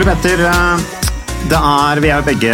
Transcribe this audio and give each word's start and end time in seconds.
Ole 0.00 0.14
Petter, 0.14 0.40
eh, 0.48 0.78
er, 1.52 1.98
vi 2.00 2.08
er 2.08 2.22
begge 2.24 2.52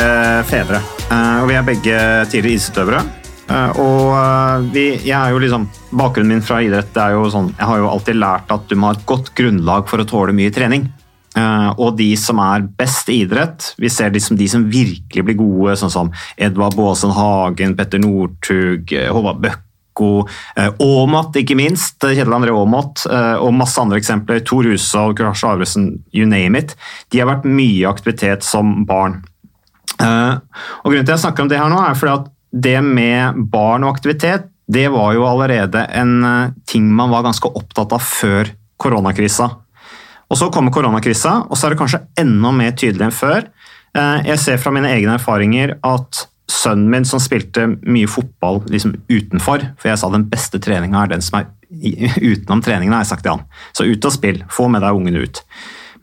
fedre, 0.48 0.80
eh, 1.06 1.36
og 1.38 1.46
vi 1.46 1.54
er 1.54 1.62
begge 1.62 1.98
tidligere 2.26 2.56
idrettsutøvere. 2.56 3.02
Eh, 3.46 3.78
Og 3.78 4.64
vi, 4.74 4.86
jeg 5.06 5.14
er 5.14 5.30
jo 5.30 5.38
liksom, 5.38 5.68
bakgrunnen 5.94 6.32
min 6.34 6.42
fra 6.42 6.58
idrett 6.66 6.90
det 6.90 7.04
er 7.04 7.14
jo 7.14 7.28
sånn, 7.30 7.52
jeg 7.54 7.68
har 7.70 7.78
jo 7.78 7.90
alltid 7.92 8.18
lært 8.18 8.50
at 8.50 8.66
du 8.66 8.74
må 8.74 8.90
ha 8.90 8.96
et 8.98 9.06
godt 9.06 9.30
grunnlag 9.38 9.86
for 9.86 10.02
å 10.02 10.08
tåle 10.10 10.34
mye 10.34 10.50
trening. 10.50 10.88
Og 11.36 11.94
de 11.98 12.08
som 12.16 12.40
er 12.40 12.64
best 12.80 13.10
i 13.12 13.20
idrett, 13.22 13.74
vi 13.78 13.90
ser 13.92 14.10
liksom 14.10 14.38
de 14.40 14.48
som 14.48 14.66
virkelig 14.72 15.22
blir 15.28 15.36
gode, 15.38 15.76
sånn 15.78 15.92
som 15.92 16.10
Edvard 16.34 16.74
Baasen 16.74 17.12
Hagen, 17.14 17.76
Petter 17.76 18.00
Northug, 18.02 18.90
Håvard 18.90 19.42
Bøkko, 19.44 19.65
eh, 20.00 20.70
Aamodt 20.82 21.36
ikke 21.40 21.56
minst, 21.58 21.98
Kjetil 22.02 22.34
André 22.36 22.52
Aamodt, 22.54 23.06
eh, 23.10 23.36
og 23.40 23.54
masse 23.56 23.80
andre 23.80 23.98
eksempler, 24.00 24.42
Tor 24.46 24.68
Hushovd, 24.68 25.22
Lars 25.24 25.44
Arvesen, 25.44 26.02
you 26.12 26.26
name 26.28 26.58
it. 26.58 26.76
De 27.10 27.20
har 27.22 27.30
vært 27.30 27.48
mye 27.48 27.88
aktivitet 27.88 28.44
som 28.46 28.84
barn. 28.88 29.22
Eh, 30.00 30.34
og 30.84 30.90
Grunnen 30.90 31.06
til 31.06 31.12
at 31.12 31.16
jeg 31.16 31.24
snakker 31.26 31.46
om 31.46 31.48
det 31.52 31.60
her 31.60 31.72
nå, 31.72 31.80
er 31.80 31.96
fordi 31.98 32.14
at 32.20 32.32
det 32.66 32.78
med 32.84 33.40
barn 33.52 33.84
og 33.84 33.94
aktivitet, 33.96 34.48
det 34.68 34.88
var 34.90 35.12
jo 35.14 35.26
allerede 35.28 35.84
en 35.94 36.16
eh, 36.24 36.54
ting 36.66 36.88
man 36.92 37.12
var 37.12 37.22
ganske 37.26 37.50
opptatt 37.54 37.92
av 37.94 38.02
før 38.02 38.50
koronakrisa. 38.82 39.50
Og 40.26 40.36
Så 40.36 40.48
kommer 40.50 40.74
koronakrisa, 40.74 41.44
og 41.46 41.54
så 41.56 41.66
er 41.68 41.74
det 41.74 41.78
kanskje 41.78 42.02
enda 42.18 42.50
mer 42.52 42.72
tydelig 42.74 43.06
enn 43.06 43.14
før. 43.14 43.46
Eh, 43.94 44.26
Jeg 44.26 44.38
ser 44.42 44.58
fra 44.58 44.72
mine 44.74 44.90
egne 44.90 45.14
erfaringer 45.20 45.76
at 45.86 46.26
sønnen 46.50 46.90
min 46.92 47.04
som 47.08 47.18
spilte 47.22 47.64
mye 47.82 48.06
fotball 48.10 48.60
liksom 48.70 48.94
utenfor, 49.10 49.64
for 49.80 49.90
jeg 49.90 49.98
sa 49.98 50.10
den 50.12 50.28
beste 50.30 50.60
treninga 50.62 51.02
er 51.04 51.14
den 51.16 51.24
som 51.24 51.40
er 51.40 51.48
utenom 52.30 52.62
treningen, 52.62 52.94
har 52.94 53.02
jeg 53.02 53.10
sagt 53.14 53.24
til 53.26 53.34
han. 53.34 53.42
Så 53.74 53.88
ut 53.88 54.06
og 54.06 54.14
spill, 54.14 54.44
få 54.54 54.68
med 54.70 54.84
deg 54.86 54.94
ungene 54.94 55.24
ut. 55.26 55.42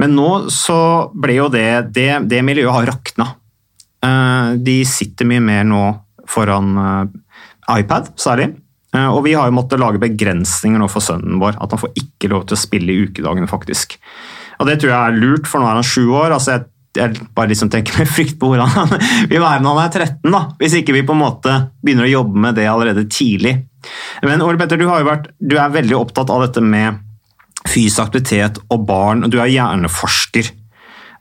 Men 0.02 0.16
nå 0.18 0.50
så 0.52 0.76
ble 1.14 1.36
jo 1.38 1.46
det 1.54 1.94
Det, 1.96 2.08
det 2.28 2.42
miljøet 2.44 2.74
har 2.76 2.88
rakna. 2.90 3.28
Eh, 4.04 4.56
De 4.60 4.80
sitter 4.90 5.30
mye 5.30 5.44
mer 5.44 5.64
nå 5.70 5.84
foran 6.28 6.74
eh, 6.82 7.04
iPad, 7.80 8.12
særlig. 8.20 8.50
Eh, 8.96 9.08
Og 9.14 9.24
vi 9.28 9.36
har 9.38 9.48
jo 9.48 9.56
måttet 9.56 9.80
lage 9.80 10.02
begrensninger 10.02 10.82
nå 10.82 10.90
for 10.92 11.06
sønnen 11.06 11.40
vår. 11.40 11.56
At 11.62 11.72
han 11.72 11.80
får 11.86 11.94
ikke 12.02 12.32
lov 12.34 12.48
til 12.50 12.58
å 12.58 12.64
spille 12.64 12.92
i 12.92 13.06
ukedagene, 13.08 13.48
faktisk. 13.48 13.96
Og 14.60 14.68
det 14.68 14.80
tror 14.82 14.92
jeg 14.92 15.00
er 15.14 15.22
lurt, 15.22 15.48
for 15.48 15.62
nå 15.64 15.70
er 15.70 15.80
han 15.80 15.88
sju 15.88 16.10
år. 16.12 16.34
altså 16.36 16.58
jeg, 16.58 16.66
jeg 16.98 17.28
bare 17.36 17.50
liksom 17.50 17.72
tenker 17.74 17.98
med 18.00 18.10
frykt 18.12 18.36
på 18.40 18.52
hvordan 18.52 18.70
han 18.76 18.92
vil 19.32 19.42
være 19.42 19.64
når 19.64 19.78
han 19.80 19.86
er 19.88 19.96
13, 20.06 20.34
da, 20.36 20.42
hvis 20.60 20.76
ikke 20.80 20.94
vi 20.94 21.06
på 21.08 21.16
en 21.16 21.24
måte 21.24 21.56
begynner 21.84 22.06
å 22.08 22.12
jobbe 22.14 22.44
med 22.46 22.60
det 22.60 22.68
allerede 22.70 23.08
tidlig. 23.10 23.56
Men 24.24 24.44
Ole 24.46 24.60
Petter, 24.62 24.80
du, 24.80 24.86
vært, 24.88 25.32
du 25.40 25.58
er 25.60 25.74
veldig 25.74 25.98
opptatt 25.98 26.32
av 26.32 26.46
dette 26.46 26.62
med 26.64 27.02
fysisk 27.68 28.04
aktivitet 28.06 28.60
og 28.72 28.86
barn, 28.88 29.24
og 29.26 29.32
du 29.34 29.40
er 29.42 29.52
hjerneforsker. 29.52 30.52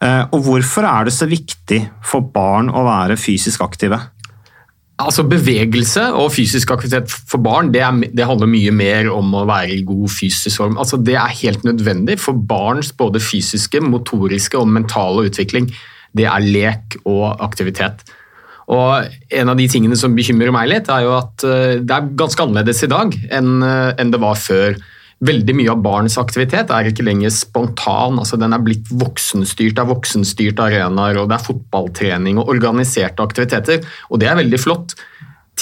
Eh, 0.03 0.22
Og 0.34 0.44
Hvorfor 0.47 0.87
er 0.88 1.06
det 1.09 1.15
så 1.15 1.28
viktig 1.31 1.81
for 2.05 2.27
barn 2.34 2.71
å 2.71 2.84
være 2.87 3.16
fysisk 3.21 3.62
aktive? 3.65 3.99
Altså 5.02 5.24
Bevegelse 5.28 6.04
og 6.18 6.32
fysisk 6.34 6.70
aktivitet 6.74 7.10
for 7.10 7.42
barn 7.42 7.70
det, 7.74 7.82
er, 7.84 7.98
det 8.14 8.26
handler 8.28 8.50
mye 8.50 8.72
mer 8.74 9.10
om 9.12 9.34
å 9.36 9.44
være 9.48 9.76
i 9.76 9.84
god 9.86 10.08
fysisk 10.12 10.62
form. 10.62 10.78
Altså 10.80 10.98
Det 11.00 11.16
er 11.18 11.38
helt 11.42 11.66
nødvendig 11.66 12.18
for 12.22 12.38
barns 12.38 12.92
både 12.96 13.22
fysiske, 13.22 13.82
motoriske 13.84 14.58
og 14.58 14.70
mentale 14.72 15.28
utvikling. 15.30 15.70
Det 16.16 16.26
er 16.28 16.44
lek 16.44 16.98
og 17.04 17.42
aktivitet. 17.44 18.04
Og 18.72 19.08
En 19.30 19.52
av 19.52 19.58
de 19.58 19.68
tingene 19.68 19.98
som 19.98 20.14
bekymrer 20.16 20.52
meg 20.54 20.70
litt, 20.70 20.90
er 20.92 21.06
jo 21.06 21.16
at 21.19 21.44
eh, 21.46 21.78
det 21.82 21.96
er 21.96 22.10
ganske 22.19 22.44
annerledes 22.44 22.84
i 22.86 22.90
dag 22.92 23.14
enn 23.32 23.62
eh, 23.66 23.94
enn 24.00 24.12
det 24.14 24.20
var 24.22 24.38
før. 24.38 24.76
Veldig 25.22 25.55
mye 25.55 25.71
av 25.71 25.83
barns 25.84 26.16
aktivitet 26.19 26.72
er 26.75 26.88
ikke 26.91 27.05
lenger 27.06 27.31
spontan. 27.31 28.19
altså 28.19 28.38
Den 28.41 28.55
er 28.56 28.62
blitt 28.65 28.88
voksenstyrt 28.91 29.78
av 29.78 29.93
voksenstyrte 29.93 30.65
arenaer, 30.66 31.21
og 31.21 31.28
det 31.31 31.37
er 31.37 31.47
fotballtrening 31.47 32.41
og 32.43 32.50
organiserte 32.50 33.22
aktiviteter. 33.22 33.84
Og 34.11 34.19
det 34.19 34.31
er 34.31 34.41
veldig 34.41 34.59
flott. 34.59 34.97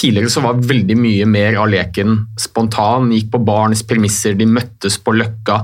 Tidligere 0.00 0.32
så 0.32 0.40
var 0.44 0.62
veldig 0.64 0.96
mye 0.96 1.26
mer 1.28 1.58
av 1.60 1.68
leken 1.68 2.16
spontan, 2.40 3.10
gikk 3.12 3.28
på 3.34 3.42
barns 3.44 3.84
premisser, 3.84 4.38
de 4.38 4.48
møttes 4.48 4.96
på 5.02 5.12
løkka. 5.18 5.60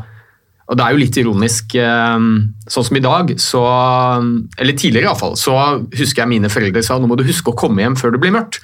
Og 0.67 0.77
det 0.77 0.85
er 0.85 0.93
jo 0.93 1.01
litt 1.01 1.17
ironisk, 1.23 1.77
eh, 1.79 2.29
sånn 2.69 2.89
som 2.91 2.97
i 2.99 3.05
dag, 3.05 3.33
så, 3.41 3.65
eller 4.59 4.77
tidligere 4.77 5.09
iallfall, 5.09 5.39
så 5.39 5.57
husker 5.95 6.25
jeg 6.25 6.33
mine 6.35 6.51
foreldre 6.53 6.83
sa 6.85 6.99
nå 6.99 7.09
må 7.09 7.17
du 7.17 7.25
huske 7.25 7.55
å 7.55 7.57
komme 7.57 7.85
hjem 7.85 7.97
før 7.97 8.13
det 8.13 8.21
blir 8.21 8.35
mørkt. 8.35 8.61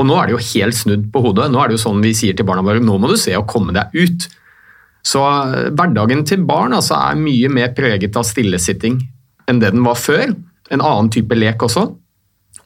Og 0.00 0.08
nå 0.08 0.16
er 0.18 0.28
det 0.28 0.34
jo 0.34 0.46
helt 0.48 0.76
snudd 0.76 1.10
på 1.14 1.22
hodet. 1.22 1.50
Nå 1.52 1.60
er 1.60 1.70
det 1.70 1.78
jo 1.78 1.84
sånn 1.84 2.02
vi 2.02 2.14
sier 2.16 2.36
til 2.36 2.46
barna 2.48 2.64
våre 2.66 2.82
nå 2.82 2.96
må 2.98 3.10
du 3.10 3.18
se 3.20 3.34
å 3.38 3.46
komme 3.46 3.74
deg 3.76 3.94
ut. 3.94 4.26
Så 5.04 5.20
eh, 5.22 5.68
hverdagen 5.76 6.24
til 6.26 6.46
barn 6.48 6.74
altså, 6.76 6.96
er 6.98 7.20
mye 7.20 7.50
mer 7.52 7.74
preget 7.76 8.16
av 8.18 8.26
stillesitting 8.26 9.02
enn 9.50 9.60
det 9.60 9.74
den 9.74 9.84
var 9.84 10.00
før. 10.00 10.32
En 10.72 10.82
annen 10.82 11.12
type 11.12 11.36
lek 11.36 11.62
også. 11.62 11.86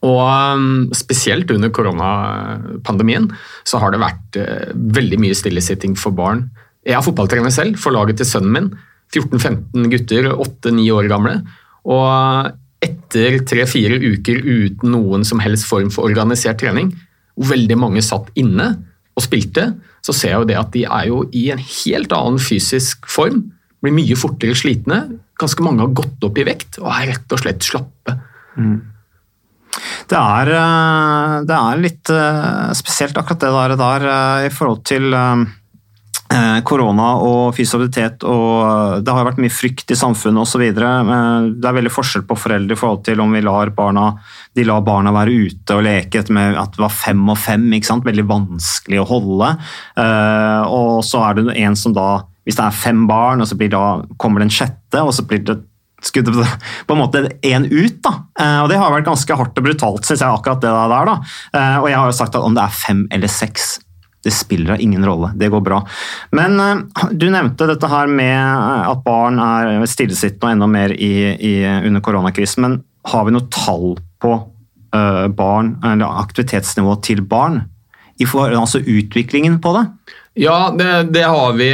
Og 0.06 0.20
um, 0.22 0.86
spesielt 0.94 1.50
under 1.50 1.72
koronapandemien 1.74 3.26
så 3.66 3.80
har 3.82 3.90
det 3.90 3.98
vært 3.98 4.38
uh, 4.38 4.68
veldig 4.94 5.18
mye 5.24 5.34
stillesitting 5.34 5.96
for 5.98 6.14
barn. 6.14 6.44
Jeg 6.86 6.94
er 6.94 7.02
fotballtrener 7.02 7.50
selv 7.50 7.80
for 7.82 7.96
laget 7.96 8.20
til 8.20 8.28
sønnen 8.28 8.54
min. 8.54 8.70
14-15 9.10 9.88
gutter, 9.90 10.30
8-9 10.36 10.86
år 10.94 11.10
gamle. 11.10 11.34
Og 11.90 12.52
etter 12.84 13.40
tre-fire 13.48 13.98
uker 13.98 14.38
uten 14.44 14.92
noen 14.94 15.26
som 15.26 15.42
helst 15.42 15.66
form 15.66 15.90
for 15.90 16.06
organisert 16.06 16.60
trening, 16.62 16.92
hvor 17.38 17.52
veldig 17.54 17.78
mange 17.78 18.02
satt 18.04 18.32
inne 18.38 18.72
og 19.18 19.24
spilte, 19.24 19.70
så 20.04 20.14
ser 20.14 20.32
jeg 20.32 20.42
jo 20.42 20.48
det 20.50 20.58
at 20.58 20.74
de 20.74 20.84
er 20.86 21.08
jo 21.10 21.22
i 21.34 21.48
en 21.54 21.62
helt 21.62 22.12
annen 22.14 22.38
fysisk 22.42 23.08
form. 23.10 23.44
Blir 23.82 23.94
mye 23.94 24.18
fortere 24.18 24.56
slitne. 24.58 25.00
Ganske 25.38 25.64
mange 25.64 25.84
har 25.84 25.94
gått 25.96 26.24
opp 26.26 26.38
i 26.38 26.46
vekt 26.46 26.80
og 26.82 26.90
er 26.94 27.12
rett 27.12 27.34
og 27.34 27.42
slett 27.42 27.66
slappe. 27.66 28.16
Det 30.08 30.18
er, 30.18 30.50
eh, 30.58 31.34
det 31.46 31.56
er 31.56 31.82
litt 31.82 32.10
eh, 32.10 32.70
spesielt 32.78 33.18
akkurat 33.20 33.44
det 33.44 33.52
der, 33.54 33.74
der 33.78 34.06
eh, 34.10 34.46
i 34.48 34.52
forhold 34.54 34.82
til 34.88 35.14
korona 36.68 37.06
og 37.24 37.54
fysiabilitet 37.56 38.24
og 38.28 39.00
det 39.04 39.12
har 39.16 39.24
vært 39.24 39.38
mye 39.40 39.52
frykt 39.52 39.94
i 39.94 39.96
samfunnet 39.96 40.42
osv. 40.42 40.64
Det 40.76 40.84
er 40.84 41.76
veldig 41.78 41.92
forskjell 41.94 42.26
på 42.28 42.36
foreldre 42.36 42.76
i 42.76 42.78
forhold 42.78 43.04
til 43.06 43.22
om 43.24 43.32
vi 43.32 43.40
lar 43.46 43.70
barna 43.76 44.10
de 44.58 44.64
lar 44.66 44.82
barna 44.84 45.12
være 45.14 45.34
ute 45.48 45.76
og 45.76 45.84
leke 45.86 46.24
med 46.34 46.56
at 46.58 46.74
det 46.74 46.82
var 46.82 46.92
fem 46.94 47.22
og 47.30 47.38
fem. 47.38 47.64
ikke 47.72 47.88
sant? 47.90 48.04
Veldig 48.06 48.26
vanskelig 48.28 49.00
å 49.02 49.06
holde. 49.08 49.54
Eh, 49.96 50.62
Og 50.68 51.00
så 51.06 51.22
er 51.28 51.38
det 51.38 51.56
en 51.62 51.76
som 51.78 51.94
da 51.96 52.24
Hvis 52.44 52.56
det 52.56 52.64
er 52.64 52.70
fem 52.72 53.02
barn, 53.06 53.42
og 53.42 53.46
så 53.48 53.56
da, 53.68 54.02
kommer 54.16 54.40
det 54.40 54.46
en 54.48 54.54
sjette, 54.56 55.02
og 55.04 55.12
så 55.12 55.20
blir 55.28 55.42
det 55.44 55.58
skudd 56.00 56.30
på 56.86 56.94
en 56.94 57.00
måte 57.02 57.20
én 57.44 57.66
ut. 57.68 57.98
da. 58.02 58.12
Eh, 58.40 58.60
og 58.62 58.70
Det 58.70 58.78
har 58.78 58.90
vært 58.94 59.04
ganske 59.04 59.36
hardt 59.36 59.58
og 59.58 59.64
brutalt, 59.66 60.04
synes 60.08 60.22
jeg, 60.24 60.32
akkurat 60.32 60.62
det 60.62 60.70
der. 60.72 61.04
da. 61.10 61.16
Eh, 61.52 61.76
Og 61.82 61.88
jeg 61.90 61.98
har 61.98 62.06
jo 62.08 62.16
sagt 62.16 62.34
at 62.34 62.42
om 62.42 62.54
det 62.56 62.64
er 62.64 62.72
fem 62.72 63.06
eller 63.12 63.28
seks, 63.28 63.78
det 64.24 64.34
spiller 64.34 64.74
da 64.74 64.76
ingen 64.82 65.04
rolle. 65.06 65.30
Det 65.38 65.48
går 65.48 65.60
bra. 65.64 65.80
Men 66.34 66.60
eh, 66.60 67.08
du 67.12 67.28
nevnte 67.30 67.68
dette 67.70 67.90
her 67.90 68.10
med 68.10 68.38
at 68.90 69.02
barn 69.06 69.40
er 69.42 69.86
stillesittende 69.88 70.50
og 70.50 70.56
enda 70.56 70.70
mer 70.70 70.94
i, 70.94 71.14
i, 71.34 71.54
under 71.86 72.04
koronakrisen. 72.04 72.64
Men 72.66 72.78
har 73.08 73.26
vi 73.26 73.34
noe 73.36 73.50
tall 73.54 73.96
på 74.22 74.34
eh, 74.94 75.26
barn, 75.38 75.76
eller 75.86 76.22
aktivitetsnivået 76.24 77.04
til 77.06 77.22
barn? 77.22 77.62
I 78.18 78.26
for, 78.26 78.50
altså 78.50 78.80
utviklingen 78.82 79.60
på 79.62 79.76
det? 79.76 79.84
Ja, 80.38 80.70
det, 80.74 81.12
det, 81.14 81.22
har 81.26 81.54
vi. 81.58 81.68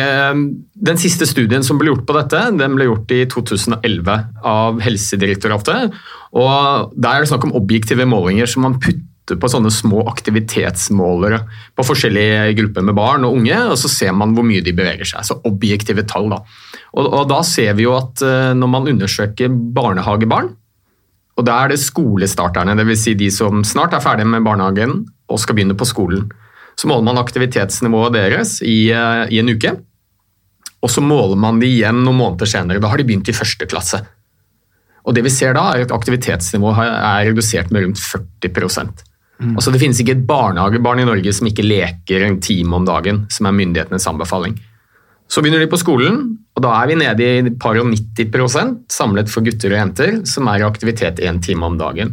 Den 0.89 1.01
siste 1.01 1.27
studien 1.29 1.65
som 1.65 1.81
ble 1.81 1.91
gjort 1.91 2.05
på 2.09 2.17
dette, 2.17 2.41
den 2.57 2.77
ble 2.77 2.87
gjort 2.89 3.13
i 3.13 3.23
2011 3.33 4.15
av 4.49 4.81
Helsedirektoratet. 4.85 5.97
og 6.37 6.93
Der 6.97 7.11
er 7.11 7.25
det 7.25 7.33
snakk 7.33 7.45
om 7.49 7.57
objektive 7.57 8.07
målinger 8.09 8.49
som 8.49 8.65
man 8.69 8.79
putter 8.81 9.14
på 9.25 9.49
sånne 9.49 9.71
små 9.73 10.03
aktivitetsmålere 10.11 11.39
på 11.77 11.87
forskjellige 11.89 12.53
grupper 12.59 12.85
med 12.85 12.97
barn 12.99 13.25
og 13.25 13.39
unge, 13.39 13.57
og 13.73 13.79
så 13.81 13.89
ser 13.89 14.13
man 14.17 14.35
hvor 14.37 14.45
mye 14.47 14.65
de 14.65 14.75
beveger 14.77 15.09
seg. 15.09 15.25
Så 15.25 15.39
objektive 15.49 16.05
tall. 16.09 16.29
Da. 16.35 16.43
Og, 16.93 17.09
og 17.09 17.25
da 17.31 17.41
ser 17.47 17.73
vi 17.79 17.87
jo 17.87 17.95
at 17.97 18.21
eh, 18.25 18.53
når 18.59 18.73
man 18.75 18.91
undersøker 18.93 19.49
barnehagebarn, 19.49 20.53
og 21.35 21.47
da 21.49 21.57
er 21.65 21.73
det 21.73 21.81
skolestarterne, 21.83 22.77
dvs. 22.79 23.01
Si 23.01 23.15
de 23.19 23.31
som 23.35 23.65
snart 23.67 23.97
er 23.97 24.05
ferdige 24.05 24.29
med 24.31 24.45
barnehagen 24.47 25.01
og 25.27 25.41
skal 25.43 25.57
begynne 25.57 25.77
på 25.79 25.89
skolen. 25.89 26.29
Så 26.79 26.91
måler 26.91 27.07
man 27.09 27.19
aktivitetsnivået 27.19 28.15
deres 28.15 28.59
i, 28.63 28.91
eh, 28.95 29.25
i 29.33 29.41
en 29.41 29.51
uke. 29.51 29.73
Og 30.85 30.93
så 30.93 31.01
måler 31.01 31.39
man 31.41 31.59
de 31.63 31.71
igjen 31.71 32.05
noen 32.05 32.21
måneder 32.21 32.51
senere. 32.51 32.83
Da 32.83 32.93
har 32.93 33.01
de 33.01 33.09
begynt 33.09 33.31
i 33.33 33.37
første 33.37 33.67
klasse. 33.67 34.05
Og 35.05 35.17
det 35.17 35.25
vi 35.25 35.33
ser 35.33 35.57
da, 35.57 35.71
er 35.73 35.85
at 35.85 35.93
aktivitetsnivået 35.93 36.79
er 36.85 37.27
redusert 37.31 37.73
med 37.73 37.89
rundt 37.89 38.01
40 38.01 39.05
mm. 39.41 39.55
Altså 39.55 39.73
Det 39.73 39.81
finnes 39.83 40.01
ikke 40.01 40.17
et 40.19 40.27
barnehagebarn 40.29 41.03
i 41.03 41.09
Norge 41.09 41.33
som 41.37 41.49
ikke 41.51 41.67
leker 41.67 42.27
en 42.27 42.41
time 42.45 42.79
om 42.79 42.87
dagen, 42.89 43.25
som 43.31 43.49
er 43.49 43.57
myndighetenes 43.57 44.09
anbefaling. 44.11 44.59
Så 45.29 45.41
begynner 45.41 45.65
de 45.65 45.71
på 45.73 45.81
skolen, 45.81 46.21
og 46.55 46.63
da 46.63 46.75
er 46.79 46.91
vi 46.91 46.99
nede 47.01 47.25
i 47.25 47.55
par 47.61 47.79
og 47.81 47.89
90% 47.91 48.85
samlet 48.93 49.33
for 49.33 49.47
gutter 49.47 49.73
og 49.73 49.81
jenter, 49.81 50.21
som 50.29 50.51
er 50.53 50.61
i 50.61 50.69
aktivitet 50.69 51.23
én 51.25 51.41
time 51.43 51.67
om 51.67 51.79
dagen. 51.81 52.13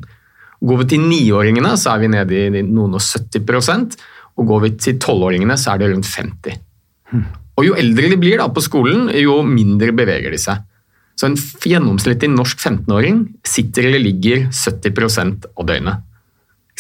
Går 0.62 0.84
vi 0.84 0.88
til 0.94 1.04
niåringene, 1.04 1.76
så 1.78 1.96
er 1.96 2.04
vi 2.04 2.10
nede 2.14 2.42
i 2.48 2.64
noen 2.64 2.98
og 2.98 3.04
70% 3.04 4.00
og 4.40 4.48
går 4.48 4.66
vi 4.66 4.74
til 4.80 5.00
tolvåringene, 5.02 5.58
så 5.60 5.74
er 5.74 5.82
det 5.82 5.92
rundt 5.92 6.08
50 6.08 6.60
Og 7.60 7.66
Jo 7.66 7.76
eldre 7.78 8.10
de 8.10 8.18
blir 8.18 8.40
da 8.40 8.48
på 8.50 8.64
skolen, 8.64 9.10
jo 9.14 9.42
mindre 9.46 9.92
beveger 9.94 10.32
de 10.32 10.40
seg. 10.42 10.64
Så 11.20 11.28
En 11.28 11.36
gjennomsnittlig 11.36 12.32
norsk 12.32 12.58
15-åring 12.58 13.26
sitter 13.46 13.90
eller 13.90 14.02
ligger 14.02 14.48
70% 14.50 15.52
av 15.52 15.68
døgnet. 15.68 16.08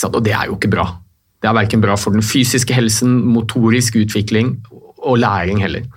Og 0.09 0.23
det 0.25 0.33
er 0.33 0.49
jo 0.49 0.57
ikke 0.57 0.71
bra. 0.71 0.87
Det 1.41 1.49
er 1.49 1.57
verken 1.57 1.81
bra 1.81 1.95
for 1.97 2.13
den 2.13 2.25
fysiske 2.25 2.73
helsen, 2.73 3.15
motorisk 3.33 3.97
utvikling 4.01 4.55
og 5.01 5.17
læring 5.21 5.61
heller. 5.63 5.87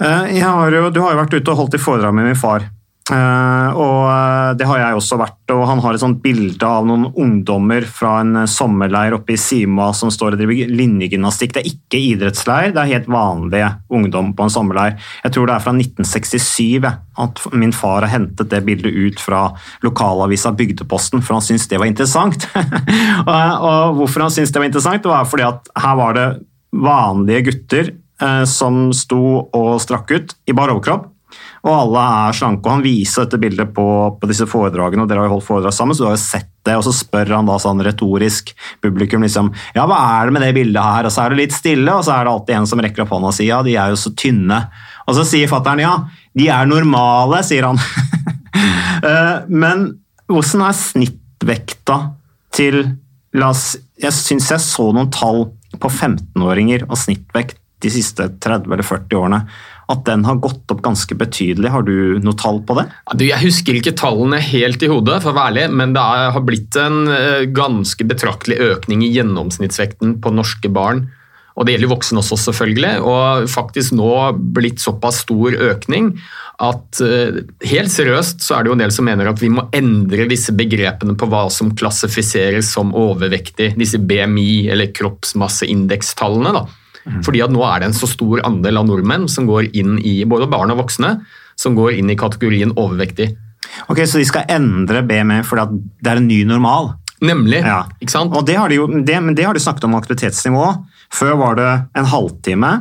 Eh, 0.00 0.40
har 0.40 0.72
jo, 0.72 0.88
du 0.90 1.00
har 1.00 1.12
jo 1.12 1.20
vært 1.20 1.36
ute 1.36 1.52
og 1.52 1.60
holdt 1.62 1.76
i 1.76 1.82
foredrag 1.82 2.16
med 2.16 2.30
min 2.30 2.38
far. 2.38 2.68
Uh, 3.06 3.70
og 3.78 4.00
eh, 4.10 4.48
det 4.58 4.66
har 4.66 4.80
jeg 4.80 4.96
også 4.98 5.16
vært, 5.20 5.52
og 5.54 5.60
han 5.68 5.78
har 5.84 5.94
et 5.94 6.02
sånt 6.02 6.18
bilde 6.24 6.66
av 6.66 6.88
noen 6.88 7.04
ungdommer 7.14 7.84
fra 7.86 8.16
en 8.24 8.48
sommerleir 8.50 9.14
oppe 9.14 9.36
i 9.36 9.38
Sima 9.38 9.92
som 9.94 10.10
står 10.10 10.34
og 10.34 10.40
driver 10.40 10.72
linjegymnastikk. 10.74 11.54
Det 11.54 11.62
er 11.62 11.70
ikke 11.70 12.00
idrettsleir, 12.02 12.74
det 12.74 12.82
er 12.82 12.90
helt 12.96 13.08
vanlige 13.14 13.70
ungdom 13.94 14.34
på 14.34 14.48
en 14.48 14.54
sommerleir. 14.56 14.98
Jeg 15.22 15.36
tror 15.36 15.46
det 15.46 15.54
er 15.54 15.64
fra 15.68 15.76
1967 15.78 16.90
at 17.22 17.46
min 17.54 17.76
far 17.76 18.02
har 18.02 18.10
hentet 18.10 18.50
det 18.50 18.64
bildet 18.66 18.98
ut 18.98 19.22
fra 19.22 19.46
lokalavisa 19.86 20.56
Bygdeposten, 20.58 21.22
for 21.22 21.38
han 21.38 21.46
syntes 21.46 21.70
det 21.70 21.78
var 21.78 21.92
interessant. 21.92 22.50
og, 22.56 23.30
og 23.30 24.00
hvorfor 24.00 24.26
han 24.26 24.34
syntes 24.34 24.50
det 24.50 24.64
var 24.64 24.72
interessant, 24.72 25.06
det 25.06 25.14
var 25.14 25.30
fordi 25.30 25.46
at 25.46 25.76
her 25.78 26.00
var 26.02 26.18
det 26.18 26.30
vanlige 26.74 27.52
gutter 27.52 27.94
uh, 28.22 28.42
som 28.50 28.88
sto 28.90 29.46
og 29.46 29.76
strakk 29.84 30.10
ut 30.10 30.40
i 30.50 30.56
bar 30.56 30.74
overkropp. 30.74 31.12
Og 31.66 31.72
alle 31.74 32.02
er 32.28 32.36
slanke. 32.38 32.62
og 32.62 32.76
Han 32.76 32.84
viser 32.84 33.24
dette 33.24 33.40
bildet 33.42 33.72
på, 33.74 33.86
på, 34.20 34.28
disse 34.30 34.46
foredragene, 34.46 35.02
og 35.02 35.10
dere 35.10 35.24
har 35.24 35.30
jo 35.30 35.36
holdt 35.36 35.48
foredrag 35.48 35.74
sammen, 35.74 35.96
så 35.96 36.04
du 36.04 36.08
har 36.08 36.14
jo 36.14 36.22
sett 36.22 36.50
det. 36.66 36.76
Og 36.78 36.84
så 36.86 36.94
spør 36.94 37.32
han 37.34 37.48
da 37.50 37.56
sånn 37.62 37.82
retorisk 37.86 38.52
publikum 38.84 39.26
liksom 39.26 39.50
Ja, 39.74 39.86
hva 39.90 39.98
er 40.18 40.28
det 40.28 40.36
med 40.36 40.46
det 40.46 40.52
bildet 40.56 40.82
her? 40.82 41.08
Og 41.08 41.14
så 41.14 41.24
er 41.24 41.34
det 41.34 41.40
litt 41.42 41.56
stille, 41.56 41.90
og 41.90 42.06
så 42.06 42.14
er 42.14 42.26
det 42.26 42.34
alltid 42.34 42.58
en 42.60 42.70
som 42.70 42.82
rekker 42.86 43.04
opp 43.04 43.16
hånda 43.16 43.32
og 43.32 43.36
sier 43.36 43.50
ja, 43.50 43.62
de 43.66 43.74
er 43.74 43.94
jo 43.94 43.98
så 44.00 44.14
tynne. 44.18 44.60
Og 45.06 45.18
så 45.18 45.26
sier 45.26 45.50
fattern 45.50 45.82
ja, 45.82 45.96
de 46.38 46.48
er 46.52 46.70
normale, 46.70 47.42
sier 47.46 47.70
han. 47.70 47.82
Eh, 49.04 49.34
men 49.52 49.82
hvordan 50.32 50.62
er 50.64 50.76
snittvekta 50.78 51.96
til 52.56 52.78
La 53.36 53.50
oss 53.52 53.74
Jeg 54.00 54.14
syns 54.16 54.46
jeg 54.48 54.62
så 54.64 54.86
noen 54.96 55.10
tall 55.12 55.42
på 55.76 55.90
15-åringer 55.90 56.86
og 56.86 56.96
snittvekt 56.96 57.60
de 57.84 57.92
siste 57.92 58.24
30 58.40 58.72
eller 58.72 58.86
40 58.86 59.18
årene, 59.20 59.40
at 59.92 60.02
den 60.06 60.24
har 60.26 60.40
gått 60.42 60.72
opp 60.72 60.80
ganske 60.82 61.14
betydelig. 61.18 61.70
Har 61.70 61.84
du 61.86 62.18
noe 62.22 62.36
tall 62.38 62.58
på 62.66 62.74
det? 62.78 62.88
Jeg 63.22 63.42
husker 63.44 63.78
ikke 63.78 63.94
tallene 63.98 64.40
helt 64.42 64.82
i 64.82 64.90
hodet, 64.90 65.20
for 65.22 65.30
å 65.30 65.36
være 65.36 65.52
ærlig, 65.52 65.66
men 65.78 65.94
det 65.94 66.06
har 66.36 66.46
blitt 66.46 66.78
en 66.80 67.04
eh, 67.12 67.44
ganske 67.54 68.06
betraktelig 68.08 68.58
økning 68.72 69.04
i 69.06 69.12
gjennomsnittsvekten 69.14 70.18
på 70.22 70.34
norske 70.34 70.70
barn. 70.72 71.06
Og 71.56 71.64
Det 71.64 71.72
gjelder 71.72 71.88
voksne 71.94 72.20
også, 72.20 72.36
selvfølgelig. 72.50 72.90
Og 73.06 73.46
faktisk 73.48 73.94
nå 73.96 74.10
blitt 74.56 74.82
såpass 74.82 75.22
stor 75.24 75.54
økning 75.70 76.16
at 76.66 77.00
eh, 77.04 77.42
helt 77.68 77.92
seriøst 77.92 78.42
så 78.44 78.56
er 78.56 78.64
det 78.64 78.70
jo 78.70 78.76
en 78.76 78.82
del 78.82 78.92
som 78.94 79.06
mener 79.08 79.28
at 79.30 79.40
vi 79.42 79.52
må 79.52 79.66
endre 79.76 80.26
disse 80.28 80.54
begrepene 80.56 81.16
på 81.16 81.28
hva 81.30 81.46
som 81.52 81.74
klassifiseres 81.76 82.72
som 82.74 82.94
overvektig, 82.96 83.74
disse 83.78 84.00
BMI- 84.00 84.70
eller 84.72 84.90
kroppsmasseindekstallene. 84.96 86.56
da 86.56 86.66
Mm. 87.06 87.22
Fordi 87.22 87.42
at 87.44 87.52
nå 87.54 87.62
er 87.62 87.80
det 87.80 87.90
en 87.90 87.96
så 87.96 88.08
stor 88.10 88.42
andel 88.46 88.80
av 88.80 88.88
nordmenn 88.88 89.28
som 89.30 89.46
går 89.48 89.70
inn 89.78 89.96
i 90.02 90.18
både 90.28 90.48
barn 90.50 90.74
og 90.74 90.82
voksne, 90.82 91.16
som 91.56 91.76
går 91.78 92.00
inn 92.00 92.10
i 92.12 92.18
kategorien 92.18 92.74
overvektig. 92.74 93.30
Ok, 93.90 94.02
Så 94.06 94.18
de 94.20 94.26
skal 94.28 94.48
endre 94.52 95.02
BME 95.06 95.42
fordi 95.46 95.80
det 96.02 96.12
er 96.12 96.20
en 96.20 96.28
ny 96.28 96.42
normal? 96.48 96.94
Nemlig. 97.24 97.62
Ja. 97.64 97.86
ikke 98.00 98.12
sant? 98.12 98.34
Og 98.36 98.44
det 98.46 98.58
har 98.58 98.68
de 98.68 98.80
jo, 98.80 98.86
det, 98.86 99.16
Men 99.22 99.34
det 99.34 99.46
har 99.46 99.56
de 99.56 99.62
snakket 99.62 99.86
om 99.88 99.96
aktivitetsnivå. 99.96 100.66
Før 101.14 101.38
var 101.40 101.56
det 101.56 101.70
en 101.96 102.10
halvtime, 102.10 102.72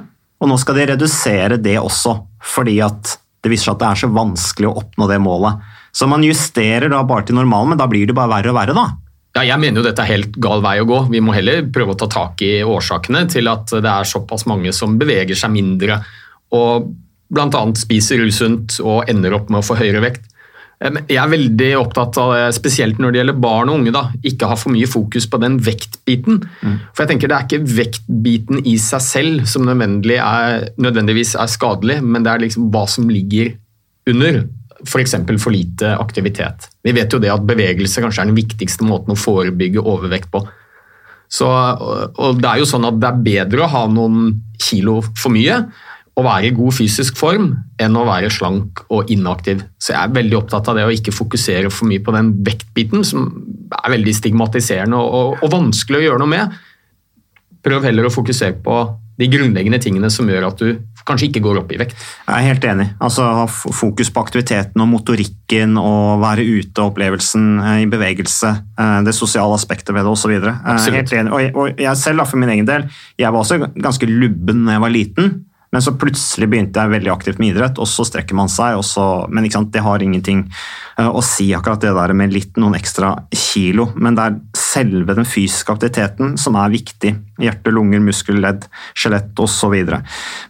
og 0.42 0.50
nå 0.50 0.58
skal 0.60 0.80
de 0.80 0.90
redusere 0.92 1.62
det 1.62 1.78
også. 1.80 2.18
Fordi 2.44 2.80
at 2.84 3.16
det 3.46 3.52
viser 3.54 3.70
seg 3.70 3.78
at 3.78 3.82
det 3.84 3.90
er 3.92 4.02
så 4.02 4.12
vanskelig 4.12 4.70
å 4.72 4.78
oppnå 4.82 5.08
det 5.08 5.22
målet. 5.22 5.62
Så 5.96 6.10
man 6.12 6.26
justerer 6.26 6.90
da 6.92 7.04
bare 7.08 7.28
til 7.28 7.38
normalen, 7.38 7.72
men 7.72 7.80
da 7.80 7.88
blir 7.88 8.10
det 8.10 8.16
bare 8.18 8.34
verre 8.34 8.52
og 8.52 8.58
verre, 8.58 8.76
da. 8.76 8.86
Ja, 9.36 9.44
jeg 9.44 9.60
mener 9.60 9.82
jo 9.82 9.88
dette 9.90 10.04
er 10.04 10.14
helt 10.14 10.38
gal 10.40 10.62
vei 10.64 10.78
å 10.80 10.88
gå. 10.88 11.02
Vi 11.12 11.20
må 11.24 11.34
heller 11.36 11.66
prøve 11.76 11.92
å 11.92 12.00
ta 12.00 12.08
tak 12.12 12.40
i 12.46 12.62
årsakene 12.64 13.26
til 13.32 13.50
at 13.52 13.74
det 13.84 13.92
er 13.92 14.08
såpass 14.08 14.46
mange 14.48 14.72
som 14.76 14.96
beveger 15.00 15.36
seg 15.36 15.52
mindre 15.52 16.00
og 16.56 16.94
bl.a. 17.36 17.66
spiser 17.76 18.24
usunt 18.24 18.78
og 18.86 19.10
ender 19.12 19.36
opp 19.36 19.52
med 19.52 19.60
å 19.60 19.66
få 19.66 19.78
høyere 19.80 20.04
vekt. 20.06 20.32
Jeg 20.86 21.18
er 21.18 21.32
veldig 21.32 21.70
opptatt 21.80 22.18
av 22.20 22.34
det, 22.36 22.48
spesielt 22.58 23.00
når 23.00 23.14
det 23.14 23.20
gjelder 23.22 23.38
barn 23.46 23.72
og 23.72 23.80
unge. 23.80 23.94
da, 23.96 24.04
Ikke 24.28 24.50
ha 24.52 24.58
for 24.60 24.76
mye 24.76 24.88
fokus 24.88 25.28
på 25.32 25.40
den 25.42 25.56
vektbiten. 25.64 26.42
Mm. 26.62 26.76
For 26.92 27.04
jeg 27.04 27.14
tenker 27.14 27.32
Det 27.32 27.38
er 27.38 27.48
ikke 27.48 27.76
vektbiten 27.78 28.62
i 28.68 28.76
seg 28.80 29.04
selv 29.04 29.48
som 29.50 29.68
er, 29.72 30.68
nødvendigvis 30.78 31.36
er 31.40 31.52
skadelig, 31.52 32.02
men 32.04 32.24
det 32.24 32.32
er 32.32 32.44
liksom 32.44 32.70
hva 32.72 32.86
som 32.92 33.08
ligger 33.10 33.56
under 34.08 34.44
f.eks. 34.84 35.16
For, 35.16 35.40
for 35.48 35.56
lite 35.56 35.96
aktivitet. 35.96 36.70
Vi 36.84 36.94
vet 36.96 37.14
jo 37.14 37.22
det 37.22 37.32
at 37.34 37.48
bevegelse 37.48 38.04
kanskje 38.04 38.26
er 38.26 38.32
den 38.32 38.38
viktigste 38.38 38.88
måten 38.88 39.16
å 39.16 39.20
forebygge 39.20 39.84
overvekt 39.84 40.32
på. 40.34 40.44
Så, 41.32 41.48
og 41.48 42.40
det 42.42 42.50
er 42.50 42.62
jo 42.62 42.70
sånn 42.70 42.86
at 42.88 43.00
det 43.02 43.10
er 43.10 43.26
bedre 43.26 43.66
å 43.66 43.72
ha 43.72 43.84
noen 43.92 44.36
kilo 44.62 45.00
for 45.18 45.34
mye 45.34 45.64
og 46.16 46.24
være 46.24 46.48
i 46.48 46.54
god 46.56 46.76
fysisk 46.78 47.18
form 47.20 47.50
enn 47.82 47.98
å 48.00 48.06
være 48.08 48.30
slank 48.32 48.86
og 48.88 49.10
inaktiv. 49.12 49.66
Så 49.82 49.92
jeg 49.92 50.00
er 50.00 50.14
veldig 50.16 50.38
opptatt 50.40 50.70
av 50.72 50.78
det 50.78 50.86
å 50.88 50.94
ikke 50.94 51.12
fokusere 51.16 51.72
for 51.74 51.90
mye 51.90 52.04
på 52.04 52.14
den 52.16 52.30
vektbiten, 52.46 53.04
som 53.04 53.26
er 53.76 53.92
veldig 53.98 54.14
stigmatiserende 54.16 55.00
og, 55.02 55.18
og, 55.18 55.44
og 55.44 55.52
vanskelig 55.52 56.00
å 56.00 56.06
gjøre 56.06 56.24
noe 56.24 56.32
med. 56.32 56.56
Prøv 57.66 57.90
heller 57.90 58.08
å 58.08 58.14
fokusere 58.14 58.56
på 58.64 58.78
de 59.20 59.30
grunnleggende 59.32 59.80
tingene 59.84 60.10
som 60.12 60.28
gjør 60.30 60.50
at 60.50 60.62
du 60.62 60.76
kanskje 61.06 61.30
ikke 61.30 61.44
går 61.46 61.60
opp 61.62 61.72
i 61.72 61.80
vekt. 61.80 61.96
Jeg 62.26 62.36
er 62.36 62.48
helt 62.50 62.66
enig. 62.68 62.88
Altså 63.04 63.28
Ha 63.38 63.46
fokus 63.48 64.10
på 64.14 64.24
aktiviteten 64.26 64.82
og 64.82 64.90
motorikken 64.90 65.78
og 65.80 66.24
være 66.24 66.46
ute, 66.46 66.82
opplevelsen 66.84 67.48
eh, 67.62 67.82
i 67.86 67.90
bevegelse, 67.90 68.54
eh, 68.82 69.00
det 69.06 69.16
sosiale 69.16 69.58
aspektet 69.58 69.94
ved 69.96 70.06
det 70.06 70.14
osv. 70.16 70.36
Helt 70.96 71.14
enig. 71.14 71.52
Og 71.54 71.82
jeg 71.82 72.02
selv, 72.02 72.26
for 72.26 72.42
min 72.42 72.54
egen 72.56 72.70
del, 72.70 72.88
jeg 73.22 73.32
var 73.32 73.44
også 73.44 73.62
ganske 73.76 74.10
lubben 74.10 74.66
da 74.66 74.78
jeg 74.78 74.86
var 74.86 74.96
liten. 74.96 75.36
Men 75.76 75.84
så 75.84 75.92
plutselig 76.00 76.48
begynte 76.48 76.80
jeg 76.80 76.88
veldig 76.94 77.10
aktivt 77.12 77.40
med 77.42 77.52
idrett, 77.52 77.80
og 77.84 77.88
så 77.92 78.06
strekker 78.08 78.38
man 78.40 78.48
seg. 78.48 78.78
Så, 78.88 79.04
men 79.28 79.44
det 79.44 79.82
har 79.84 80.04
ingenting 80.06 80.46
eh, 80.48 81.10
å 81.10 81.20
si, 81.20 81.50
akkurat 81.52 81.82
det 81.84 81.90
der 81.98 82.14
med 82.16 82.32
litt 82.32 82.56
noen 82.56 82.78
ekstra 82.78 83.10
kilo. 83.36 83.90
Men 84.00 84.16
det 84.16 84.24
er 84.24 84.38
selve 84.56 85.18
den 85.18 85.28
fysiske 85.28 85.74
aktiviteten 85.76 86.38
som 86.40 86.56
er 86.56 86.72
viktig. 86.72 87.12
Hjerte, 87.44 87.74
lunger, 87.76 88.00
muskel, 88.00 88.40
ledd, 88.40 88.70
skjelett 88.96 89.36
osv. 89.44 89.76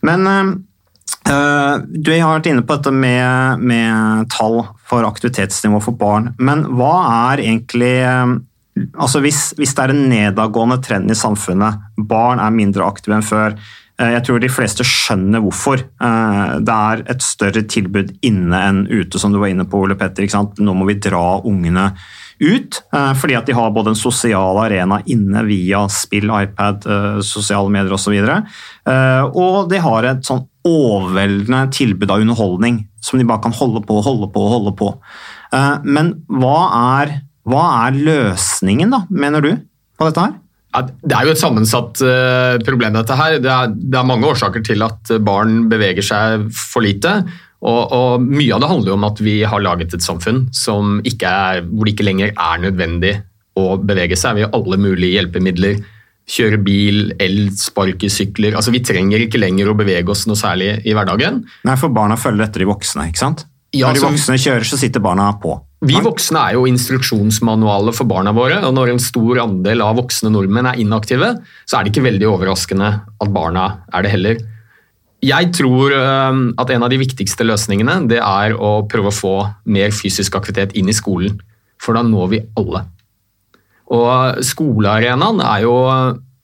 Men 0.05 0.29
uh, 0.29 0.51
du 1.81 2.11
har 2.13 2.35
vært 2.35 2.49
inne 2.51 2.61
på 2.61 2.77
dette 2.77 2.93
med, 2.93 3.63
med, 3.65 4.27
tall 4.35 4.59
for 4.85 5.07
aktivitetsnivå 5.09 5.79
for 5.87 5.97
barn. 5.97 6.35
Men 6.37 6.67
hva 6.77 6.99
er 7.31 7.41
egentlig 7.47 7.95
altså 8.93 9.23
hvis, 9.25 9.41
hvis 9.57 9.73
det 9.73 9.87
er 9.87 9.95
en 9.95 10.05
nedadgående 10.11 10.77
trend 10.85 11.09
i 11.09 11.17
samfunnet, 11.17 11.81
barn 11.97 12.43
er 12.43 12.53
mindre 12.53 12.85
aktive 12.85 13.17
enn 13.17 13.25
før, 13.25 13.57
Eh, 13.57 13.84
Jeg 13.97 14.23
tror 14.27 14.41
de 14.43 14.49
fleste 14.51 14.83
skjønner 14.83 15.39
hvorfor. 15.39 15.79
Eh, 15.79 16.59
Det 16.59 16.75
er 16.75 17.03
et 17.13 17.21
større 17.23 17.63
tilbud 17.63 18.11
inne 18.27 18.59
enn 18.67 18.81
ute, 18.91 19.19
som 19.19 19.31
du 19.31 19.39
var 19.39 19.47
inne 19.47 19.63
på, 19.65 19.79
Ole 19.85 19.95
Petter. 19.95 20.23
ikke 20.23 20.35
sant? 20.35 20.59
Nå 20.59 20.73
må 20.75 20.85
vi 20.89 20.95
dra 20.99 21.41
ungene 21.45 21.93
ut, 22.41 22.81
eh, 22.91 23.13
fordi 23.13 23.37
at 23.37 23.45
de 23.45 23.53
har 23.55 23.71
både 23.71 23.93
en 23.93 23.95
sosial 23.95 24.57
arena 24.59 25.01
inne 25.07 25.45
via 25.47 25.87
spill, 25.87 26.27
iPad, 26.27 26.85
eh, 26.85 27.21
sosiale 27.21 27.69
medier 27.71 27.93
osv. 27.95 28.11
Og, 28.19 29.35
og 29.35 29.69
de 29.69 29.79
har 29.79 30.03
et 30.03 30.23
sånn 30.27 30.43
overveldende 30.65 31.71
tilbud 31.71 32.11
av 32.11 32.19
underholdning 32.25 32.87
som 32.99 33.19
de 33.19 33.25
bare 33.25 33.43
kan 33.45 33.53
holde 33.53 33.83
på 33.85 33.99
og 33.99 34.03
holde 34.09 34.31
på 34.33 34.41
og 34.43 34.53
holde 34.57 34.75
på. 34.75 34.91
Eh, 35.53 35.77
Men 35.83 36.25
hva 36.27 36.57
er, 37.01 37.21
hva 37.47 37.87
er 37.87 37.91
løsningen, 37.93 38.91
da, 38.91 39.05
mener 39.09 39.41
du, 39.41 39.53
på 39.97 40.09
dette 40.09 40.19
her? 40.25 40.33
Det 40.83 41.15
er 41.15 41.27
jo 41.27 41.33
et 41.35 41.41
sammensatt 41.41 42.01
eh, 42.03 42.57
problem, 42.65 42.95
dette 42.97 43.17
her. 43.17 43.37
Det 43.43 43.51
er, 43.51 43.73
det 43.75 43.99
er 43.99 44.07
mange 44.07 44.27
årsaker 44.27 44.63
til 44.65 44.83
at 44.85 45.13
barn 45.23 45.65
beveger 45.71 46.05
seg 46.05 46.49
for 46.55 46.85
lite. 46.85 47.19
Og, 47.65 47.93
og 47.95 48.25
Mye 48.25 48.53
av 48.53 48.61
det 48.61 48.69
handler 48.69 48.91
jo 48.91 48.97
om 48.97 49.07
at 49.07 49.21
vi 49.23 49.39
har 49.47 49.63
laget 49.63 49.95
et 49.95 50.05
samfunn 50.05 50.45
som 50.55 50.99
ikke 51.07 51.29
er, 51.29 51.63
hvor 51.65 51.87
det 51.87 51.95
ikke 51.95 52.07
lenger 52.07 52.33
er 52.33 52.61
nødvendig 52.61 53.15
å 53.55 53.75
bevege 53.79 54.17
seg. 54.19 54.37
Vi 54.37 54.45
har 54.45 54.55
alle 54.55 54.79
mulige 54.81 55.15
hjelpemidler. 55.15 55.79
Kjøre 56.25 56.57
bil, 56.65 57.11
el, 57.21 57.51
sparkesykler. 57.53 58.55
Altså, 58.57 58.73
vi 58.73 58.81
trenger 58.85 59.21
ikke 59.23 59.41
lenger 59.41 59.69
å 59.69 59.77
bevege 59.77 60.11
oss 60.11 60.25
noe 60.29 60.39
særlig 60.39 60.71
i 60.83 60.95
hverdagen. 60.97 61.43
Nei, 61.67 61.77
for 61.79 61.93
barna 61.93 62.17
følger 62.19 62.47
etter 62.47 62.65
de 62.65 62.69
voksne, 62.69 63.07
ikke 63.11 63.21
sant? 63.21 63.45
Ja, 63.75 63.89
Når 63.89 63.99
de 63.99 64.05
voksne 64.07 64.37
kjører, 64.41 64.65
så 64.67 64.79
sitter 64.79 65.03
barna 65.03 65.29
på. 65.41 65.57
Vi 65.83 65.99
voksne 65.99 66.39
er 66.39 66.55
jo 66.55 66.65
instruksjonsmanualer 66.69 67.93
for 67.93 68.07
barna 68.07 68.31
våre, 68.33 68.61
og 68.63 68.73
når 68.77 68.93
en 68.93 69.01
stor 69.03 69.41
andel 69.43 69.83
av 69.83 69.97
voksne 69.99 70.31
nordmenn 70.31 70.69
er 70.71 70.79
inaktive, 70.81 71.33
så 71.67 71.77
er 71.77 71.85
det 71.85 71.91
ikke 71.91 72.05
veldig 72.07 72.29
overraskende 72.31 72.91
at 73.03 73.33
barna 73.35 73.65
er 73.91 74.05
det 74.05 74.13
heller. 74.13 74.39
Jeg 75.25 75.51
tror 75.57 75.93
at 75.95 76.71
en 76.71 76.85
av 76.85 76.91
de 76.91 76.99
viktigste 77.01 77.45
løsningene 77.47 78.05
det 78.09 78.21
er 78.21 78.55
å 78.55 78.85
prøve 78.89 79.11
å 79.11 79.15
få 79.15 79.35
mer 79.73 79.93
fysisk 79.95 80.37
aktivitet 80.37 80.75
inn 80.79 80.91
i 80.91 80.95
skolen, 80.95 81.39
for 81.81 81.97
da 81.97 82.03
når 82.05 82.31
vi 82.31 82.41
alle. 82.59 82.85
Og 83.93 84.41
skolearenaen 84.45 85.43
er 85.45 85.65
jo 85.65 85.75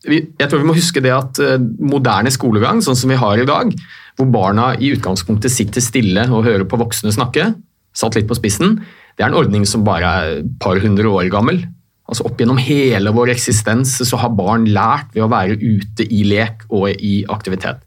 Jeg 0.05 0.49
tror 0.49 0.61
vi 0.61 0.65
må 0.65 0.73
huske 0.73 1.01
det 1.01 1.11
at 1.13 1.37
øh, 1.37 1.59
moderne 1.77 2.31
skolegang, 2.33 2.79
sånn 2.81 2.97
som 2.97 3.11
vi 3.11 3.19
har 3.21 3.37
i 3.37 3.45
dag, 3.45 3.69
hvor 4.17 4.29
barna 4.33 4.71
i 4.73 4.89
utgangspunktet 4.95 5.53
sitter 5.53 5.83
stille 5.83 6.23
og 6.33 6.47
hører 6.47 6.65
på 6.65 6.79
voksne 6.81 7.13
snakke, 7.13 7.51
satt 7.97 8.17
litt 8.17 8.29
på 8.29 8.37
spissen, 8.37 8.79
det 9.17 9.25
er 9.25 9.31
en 9.31 9.37
ordning 9.37 9.67
som 9.67 9.85
bare 9.85 10.07
er 10.07 10.33
et 10.39 10.51
par 10.61 10.79
hundre 10.81 11.09
år 11.11 11.29
gammel. 11.33 11.61
Altså 12.11 12.25
Opp 12.27 12.39
gjennom 12.41 12.59
hele 12.59 13.13
vår 13.15 13.33
eksistens 13.35 13.93
så 14.07 14.19
har 14.19 14.33
barn 14.35 14.65
lært 14.71 15.13
ved 15.15 15.25
å 15.25 15.31
være 15.31 15.59
ute 15.59 16.07
i 16.07 16.23
lek 16.27 16.65
og 16.69 16.89
i 16.91 17.21
aktivitet. 17.31 17.83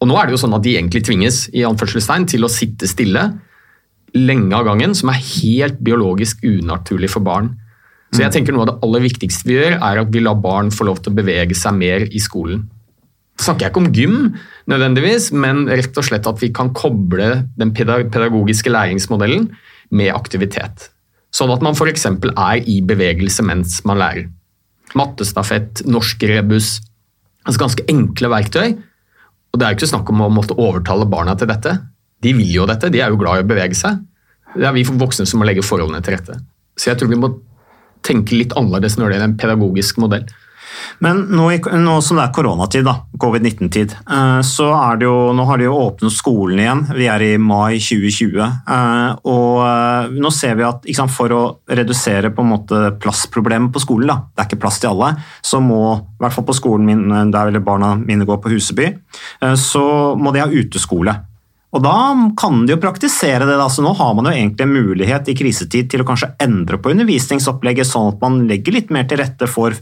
Og 0.00 0.08
nå 0.08 0.16
er 0.16 0.26
det 0.26 0.34
jo 0.34 0.42
sånn 0.42 0.56
at 0.56 0.64
de 0.64 0.74
egentlig 0.76 1.04
tvinges 1.04 1.46
i 1.52 1.64
anførselstegn 1.68 2.26
til 2.32 2.44
å 2.44 2.52
sitte 2.52 2.88
stille 2.88 3.26
lenge 4.16 4.56
av 4.56 4.66
gangen, 4.66 4.94
som 4.96 5.12
er 5.12 5.20
helt 5.22 5.80
biologisk 5.84 6.42
unaturlig 6.44 7.12
for 7.12 7.24
barn. 7.24 7.52
Så 8.10 8.24
jeg 8.24 8.34
tenker 8.34 8.54
noe 8.56 8.64
av 8.64 8.72
det 8.72 8.80
aller 8.86 9.04
viktigste 9.04 9.46
vi 9.46 9.56
gjør, 9.58 9.76
er 9.78 10.00
at 10.02 10.10
vi 10.10 10.22
lar 10.24 10.38
barn 10.42 10.72
få 10.74 10.88
lov 10.88 10.98
til 10.98 11.12
å 11.12 11.18
bevege 11.20 11.54
seg 11.54 11.76
mer 11.78 12.08
i 12.10 12.22
skolen. 12.22 12.64
Så 13.38 13.46
snakker 13.46 13.68
jeg 13.68 13.72
ikke 13.72 13.82
om 13.84 13.92
gym, 13.94 14.16
nødvendigvis, 14.70 15.30
men 15.36 15.66
rett 15.68 15.96
og 15.98 16.06
slett 16.06 16.28
at 16.30 16.40
vi 16.42 16.50
kan 16.54 16.72
koble 16.76 17.44
den 17.60 17.72
pedagogiske 17.74 18.72
læringsmodellen 18.72 19.48
med 19.94 20.12
aktivitet. 20.14 20.88
Sånn 21.34 21.52
at 21.54 21.62
man 21.62 21.76
f.eks. 21.76 22.06
er 22.06 22.68
i 22.68 22.80
bevegelse 22.82 23.44
mens 23.46 23.80
man 23.86 24.00
lærer. 24.00 24.28
Mattestafett, 24.98 25.84
norsk 25.86 26.22
rebus. 26.26 26.78
Altså 27.46 27.62
ganske 27.62 27.86
enkle 27.90 28.30
verktøy. 28.32 28.74
Og 29.50 29.58
det 29.58 29.66
er 29.66 29.72
jo 29.72 29.80
ikke 29.80 29.90
snakk 29.92 30.10
om 30.10 30.24
å 30.24 30.30
måtte 30.32 30.58
overtale 30.58 31.06
barna 31.10 31.36
til 31.38 31.50
dette. 31.50 31.76
De 32.22 32.34
vil 32.36 32.50
jo 32.52 32.66
dette, 32.68 32.90
de 32.92 33.00
er 33.02 33.12
jo 33.12 33.18
glad 33.20 33.40
i 33.40 33.44
å 33.44 33.50
bevege 33.50 33.78
seg. 33.78 34.02
Det 34.56 34.66
er 34.66 34.74
vi 34.74 34.84
voksne 34.84 35.26
som 35.28 35.40
må 35.40 35.46
legge 35.46 35.64
forholdene 35.64 36.02
til 36.04 36.16
rette. 36.16 36.36
Så 36.78 36.90
jeg 36.90 37.00
tror 37.00 37.10
vi 37.12 37.18
må 37.20 37.32
tenke 38.06 38.36
litt 38.36 38.54
annerledes 38.58 38.96
når 38.98 39.06
det 39.06 39.16
gjelder 39.16 39.30
en 39.30 39.40
pedagogisk 39.40 40.00
modell. 40.02 40.26
Men 41.04 41.22
nå, 41.32 41.46
nå 41.80 41.96
som 42.04 42.18
det 42.18 42.26
er 42.26 42.34
koronatid, 42.36 42.84
da, 42.86 42.96
covid-19-tid, 43.20 43.94
eh, 44.04 44.40
så 44.46 44.68
er 44.76 45.00
det 45.00 45.08
jo, 45.08 45.16
nå 45.36 45.46
har 45.48 45.60
de 45.60 45.68
jo 45.68 45.78
åpnet 45.78 46.14
skolen 46.14 46.62
igjen. 46.62 46.82
Vi 46.96 47.08
er 47.12 47.24
i 47.24 47.30
mai 47.40 47.78
2020. 47.80 48.40
eh, 48.40 49.14
Og 49.30 49.62
eh, 49.66 50.18
nå 50.20 50.34
ser 50.34 50.58
vi 50.58 50.66
at 50.68 50.90
sant, 50.96 51.14
for 51.14 51.36
å 51.36 51.42
redusere 51.70 52.32
på 52.34 52.44
en 52.44 52.52
måte 52.52 52.82
plassproblemet 53.00 53.72
på 53.74 53.82
skolen, 53.82 54.12
da, 54.12 54.18
det 54.34 54.44
er 54.44 54.50
ikke 54.50 54.62
plass 54.66 54.82
til 54.82 54.92
alle, 54.92 55.14
så 55.40 55.62
må, 55.64 55.80
i 55.96 56.22
hvert 56.24 56.36
fall 56.36 56.48
på 56.50 56.58
skolen 56.58 56.86
min, 56.90 57.32
der 57.32 57.58
barna 57.64 57.94
mine 57.98 58.28
gå 58.28 58.36
på 58.40 58.52
Huseby, 58.52 58.92
så 59.56 59.82
må 60.18 60.32
de 60.34 60.42
ha 60.42 60.48
uteskole. 60.50 61.14
Og 61.70 61.82
da 61.84 61.96
kan 62.38 62.64
de 62.66 62.74
jo 62.74 62.80
praktisere 62.82 63.46
det. 63.46 63.56
da, 63.58 63.68
så 63.70 63.84
Nå 63.84 63.92
har 63.98 64.14
man 64.18 64.26
jo 64.26 64.34
egentlig 64.34 64.66
en 64.66 64.74
mulighet 64.74 65.30
i 65.30 65.36
krisetid 65.38 65.90
til 65.90 66.02
å 66.02 66.08
kanskje 66.08 66.32
endre 66.42 66.80
på 66.82 66.90
undervisningsopplegget, 66.94 67.86
sånn 67.86 68.14
at 68.14 68.24
man 68.24 68.42
legger 68.50 68.74
litt 68.74 68.90
mer 68.94 69.06
til 69.10 69.22
rette 69.22 69.46
for 69.50 69.76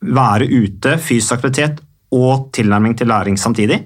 være 0.00 0.48
ute, 0.50 0.96
fysisk 0.98 1.38
aktivitet 1.38 1.82
og 2.14 2.50
tilnærming 2.54 2.96
til 2.98 3.10
læring 3.10 3.38
samtidig. 3.40 3.80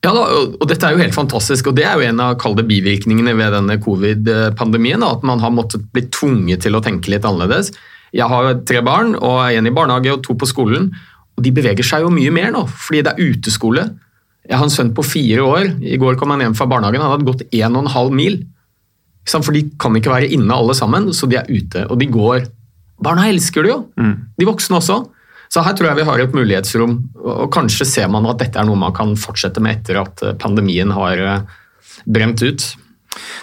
Ja, 0.00 0.14
da, 0.16 0.22
og 0.56 0.64
dette 0.70 0.86
er 0.88 0.94
jo 0.96 1.02
helt 1.02 1.14
fantastisk, 1.14 1.68
og 1.68 1.76
det 1.76 1.84
er 1.84 1.98
jo 1.98 2.06
en 2.08 2.20
av 2.24 2.38
kalde 2.40 2.64
bivirkningene 2.64 3.34
ved 3.36 3.52
denne 3.52 3.76
covid-pandemien. 3.84 5.02
At 5.04 5.26
man 5.28 5.42
har 5.42 5.52
måttet 5.52 5.84
bli 5.92 6.06
tvunget 6.08 6.64
til 6.64 6.78
å 6.78 6.80
tenke 6.84 7.12
litt 7.12 7.26
annerledes. 7.28 7.74
Jeg 8.16 8.26
har 8.32 8.54
tre 8.66 8.80
barn, 8.86 9.12
og 9.14 9.42
en 9.52 9.68
i 9.68 9.74
barnehage 9.76 10.14
og 10.14 10.22
to 10.24 10.38
på 10.40 10.48
skolen. 10.48 10.88
Og 11.36 11.44
de 11.44 11.52
beveger 11.52 11.86
seg 11.86 12.06
jo 12.06 12.14
mye 12.14 12.32
mer 12.32 12.48
nå, 12.54 12.64
fordi 12.72 13.04
det 13.04 13.12
er 13.12 13.34
uteskole. 13.34 13.84
Jeg 14.48 14.56
har 14.56 14.64
en 14.64 14.72
sønn 14.72 14.94
på 14.96 15.04
fire 15.04 15.44
år. 15.44 15.68
I 15.84 16.00
går 16.00 16.16
kom 16.18 16.32
han 16.32 16.46
hjem 16.46 16.56
fra 16.56 16.66
barnehagen. 16.70 17.04
Han 17.04 17.12
hadde 17.12 17.28
gått 17.28 17.44
en 17.52 17.76
og 17.76 17.84
en 17.84 17.92
halv 17.92 18.16
mil. 18.16 18.40
For 19.28 19.52
de 19.54 19.66
kan 19.78 19.94
ikke 20.00 20.10
være 20.10 20.32
inne 20.32 20.56
alle 20.56 20.74
sammen, 20.74 21.12
så 21.14 21.28
de 21.28 21.36
er 21.38 21.52
ute. 21.52 21.84
Og 21.92 22.00
de 22.00 22.08
går. 22.10 22.48
Barna 23.04 23.28
elsker 23.28 23.68
det 23.68 23.74
jo. 23.74 23.82
De 24.40 24.48
voksne 24.48 24.80
også. 24.80 25.02
Så 25.50 25.64
her 25.66 25.74
tror 25.74 25.90
jeg 25.90 25.98
vi 25.98 26.06
har 26.06 26.22
et 26.22 26.36
mulighetsrom, 26.36 26.92
og 27.18 27.48
kanskje 27.54 27.88
ser 27.88 28.10
man 28.12 28.28
at 28.30 28.38
dette 28.42 28.60
er 28.60 28.68
noe 28.68 28.78
man 28.78 28.94
kan 28.94 29.16
fortsette 29.18 29.62
med 29.62 29.80
etter 29.80 29.98
at 29.98 30.22
eh, 30.22 30.36
pandemien 30.38 30.92
har 30.94 31.42
bremt 32.06 32.44
ut. 32.44 32.66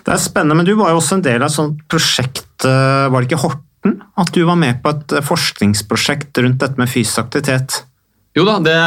Det 0.05 0.13
er 0.13 0.21
spennende, 0.21 0.55
men 0.55 0.67
du 0.67 0.77
var 0.79 0.93
jo 0.93 1.01
også 1.01 1.17
en 1.17 1.25
del 1.25 1.41
av 1.41 1.49
et 1.49 1.57
sånt 1.57 1.81
prosjekt, 1.91 2.47
eh, 2.63 3.07
var 3.11 3.19
det 3.19 3.27
ikke 3.27 3.41
Horten? 3.43 3.99
At 4.19 4.31
du 4.35 4.41
var 4.47 4.59
med 4.59 4.79
på 4.83 4.93
et 4.95 5.17
eh, 5.17 5.25
forskningsprosjekt 5.25 6.39
rundt 6.43 6.63
dette 6.63 6.79
med 6.79 6.91
fysisk 6.91 7.25
aktivitet? 7.25 7.81
Jo 8.37 8.45
da, 8.47 8.59
det, 8.63 8.77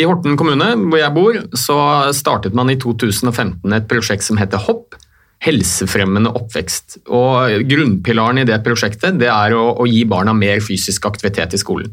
I 0.00 0.06
Horten 0.08 0.34
kommune, 0.40 0.72
hvor 0.88 0.98
jeg 0.98 1.14
bor, 1.14 1.38
så 1.58 1.76
startet 2.16 2.56
man 2.56 2.72
i 2.72 2.78
2015 2.80 3.76
et 3.76 3.86
prosjekt 3.90 4.26
som 4.26 4.40
heter 4.40 4.62
HOPP. 4.66 4.98
Helsefremmende 5.44 6.30
oppvekst. 6.38 7.02
Og 7.12 7.66
Grunnpilaren 7.68 8.40
i 8.40 8.46
det 8.48 8.56
prosjektet 8.64 9.18
det 9.20 9.28
er 9.28 9.52
å, 9.52 9.74
å 9.76 9.84
gi 9.84 10.00
barna 10.08 10.32
mer 10.32 10.62
fysisk 10.64 11.04
aktivitet 11.10 11.52
i 11.52 11.60
skolen. 11.60 11.92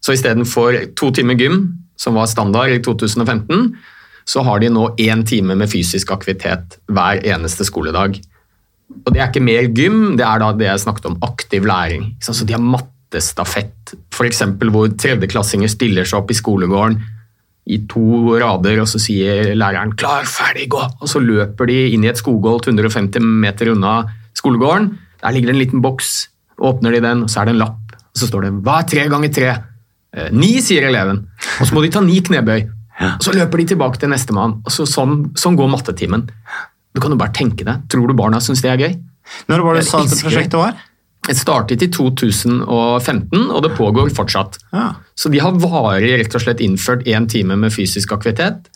Så 0.00 0.16
istedenfor 0.16 0.76
to 0.96 1.10
timer 1.14 1.36
gym, 1.38 1.62
som 2.00 2.16
var 2.16 2.30
standard 2.30 2.72
i 2.72 2.80
2015, 2.82 3.74
så 4.24 4.44
har 4.46 4.60
de 4.62 4.70
nå 4.72 4.86
én 5.00 5.24
time 5.26 5.56
med 5.58 5.70
fysisk 5.70 6.12
aktivitet 6.14 6.78
hver 6.88 7.20
eneste 7.26 7.66
skoledag. 7.68 8.20
Og 9.04 9.12
det 9.12 9.20
er 9.20 9.28
ikke 9.28 9.44
mer 9.44 9.68
gym, 9.76 10.16
det 10.18 10.26
er 10.26 10.42
da 10.42 10.50
det 10.56 10.66
jeg 10.66 10.82
snakket 10.84 11.08
om, 11.10 11.18
aktiv 11.26 11.66
læring. 11.68 12.10
Så 12.22 12.34
de 12.46 12.56
har 12.56 12.62
mattestafett, 12.62 13.94
f.eks. 14.14 14.42
hvor 14.72 14.90
tredjeklassinger 14.98 15.70
stiller 15.70 16.08
seg 16.08 16.22
opp 16.22 16.32
i 16.32 16.38
skolegården 16.38 16.98
i 17.70 17.78
to 17.90 18.34
rader, 18.40 18.80
og 18.82 18.88
så 18.90 18.98
sier 18.98 19.52
læreren 19.54 19.92
'klar, 19.94 20.24
ferdig, 20.26 20.68
gå', 20.72 20.90
og 21.00 21.08
så 21.08 21.20
løper 21.22 21.68
de 21.70 21.92
inn 21.94 22.04
i 22.04 22.10
et 22.10 22.18
skogholt 22.18 22.66
150 22.66 23.20
meter 23.20 23.70
unna 23.74 24.10
skolegården. 24.34 24.90
Der 25.22 25.30
ligger 25.30 25.52
det 25.52 25.56
en 25.56 25.62
liten 25.62 25.82
boks, 25.82 26.30
åpner 26.58 26.90
de 26.90 27.00
den, 27.00 27.22
og 27.22 27.30
så 27.30 27.40
er 27.40 27.44
det 27.44 27.54
en 27.54 27.62
lapp, 27.62 27.94
og 27.94 28.16
så 28.16 28.26
står 28.26 28.42
det 28.42 28.52
'hva 28.64 28.80
er 28.80 28.88
tre 28.88 29.08
ganger 29.08 29.28
tre'? 29.28 29.69
Eh, 30.16 30.28
Ni, 30.34 30.56
sier 30.64 30.88
eleven. 30.88 31.24
Og 31.60 31.68
så 31.68 31.76
må 31.76 31.84
de 31.84 31.92
ta 31.94 32.02
ni 32.04 32.20
knebøy. 32.24 32.66
Og 33.00 33.22
så 33.24 33.32
løper 33.32 33.62
de 33.62 33.70
tilbake 33.72 34.00
til 34.00 34.10
nestemann. 34.12 34.58
Så 34.68 34.84
sånn, 34.88 35.30
sånn 35.38 35.56
går 35.56 35.70
mattetimen. 35.72 36.26
Du 36.92 37.00
kan 37.00 37.12
jo 37.14 37.18
bare 37.20 37.32
tenke 37.32 37.64
deg. 37.64 37.86
Tror 37.88 38.10
du 38.10 38.16
barna 38.18 38.42
syns 38.44 38.60
det 38.64 38.72
er 38.72 38.82
gøy? 38.82 38.96
Når 39.48 39.62
var 39.64 39.78
det 39.78 39.84
du 39.86 39.90
sa 39.90 40.02
at 40.02 40.16
prosjektet 40.24 40.58
var? 40.58 40.74
Det 41.28 41.36
startet 41.36 41.82
i 41.84 41.88
2015, 41.92 43.50
og 43.52 43.62
det 43.62 43.72
pågår 43.76 44.10
fortsatt. 44.16 44.58
Ja. 44.72 44.86
Så 45.14 45.30
de 45.32 45.40
har 45.42 45.56
varig 45.60 46.14
rett 46.18 46.34
og 46.36 46.42
slett 46.42 46.62
innført 46.64 47.06
én 47.08 47.28
time 47.30 47.56
med 47.60 47.74
fysisk 47.74 48.12
aktivitet 48.16 48.70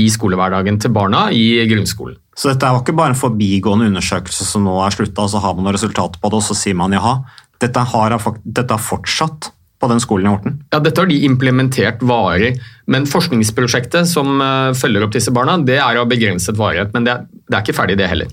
i 0.00 0.06
skolehverdagen 0.10 0.80
til 0.80 0.92
barna 0.94 1.26
i 1.36 1.62
grunnskolen. 1.68 2.16
Så 2.36 2.48
dette 2.48 2.64
var 2.72 2.80
ikke 2.80 2.96
bare 2.96 3.12
en 3.12 3.20
forbigående 3.20 3.90
undersøkelse 3.90 4.46
som 4.48 4.64
nå 4.64 4.78
er 4.86 4.94
slutta, 4.94 5.26
og 5.26 5.32
så 5.34 5.42
har 5.44 5.54
man 5.54 5.68
noen 5.68 5.76
resultater 5.76 6.20
på 6.20 6.32
det, 6.32 6.40
og 6.40 6.46
så 6.46 6.56
sier 6.56 6.78
man 6.78 6.96
jaha. 6.96 7.18
Dette 7.60 7.84
har, 7.92 8.16
dette 8.42 8.72
har 8.72 8.82
fortsatt 8.82 9.52
på 9.82 9.88
den 9.90 10.00
skolen 10.02 10.28
i 10.28 10.30
Horten. 10.32 10.56
Ja, 10.72 10.78
Dette 10.82 11.02
har 11.02 11.10
de 11.10 11.18
implementert 11.26 12.02
varig, 12.06 12.54
men 12.86 13.06
forskningsprosjektet 13.10 14.06
som 14.10 14.40
eh, 14.40 14.70
følger 14.78 15.04
opp 15.06 15.14
disse 15.16 15.34
barna, 15.34 15.58
det 15.66 15.80
er 15.82 15.98
av 16.00 16.08
begrenset 16.10 16.56
varighet. 16.58 16.92
Men 16.94 17.06
det 17.08 17.14
er, 17.16 17.24
det 17.50 17.58
er 17.58 17.64
ikke 17.66 17.76
ferdig, 17.80 17.98
det 18.00 18.10
heller. 18.12 18.30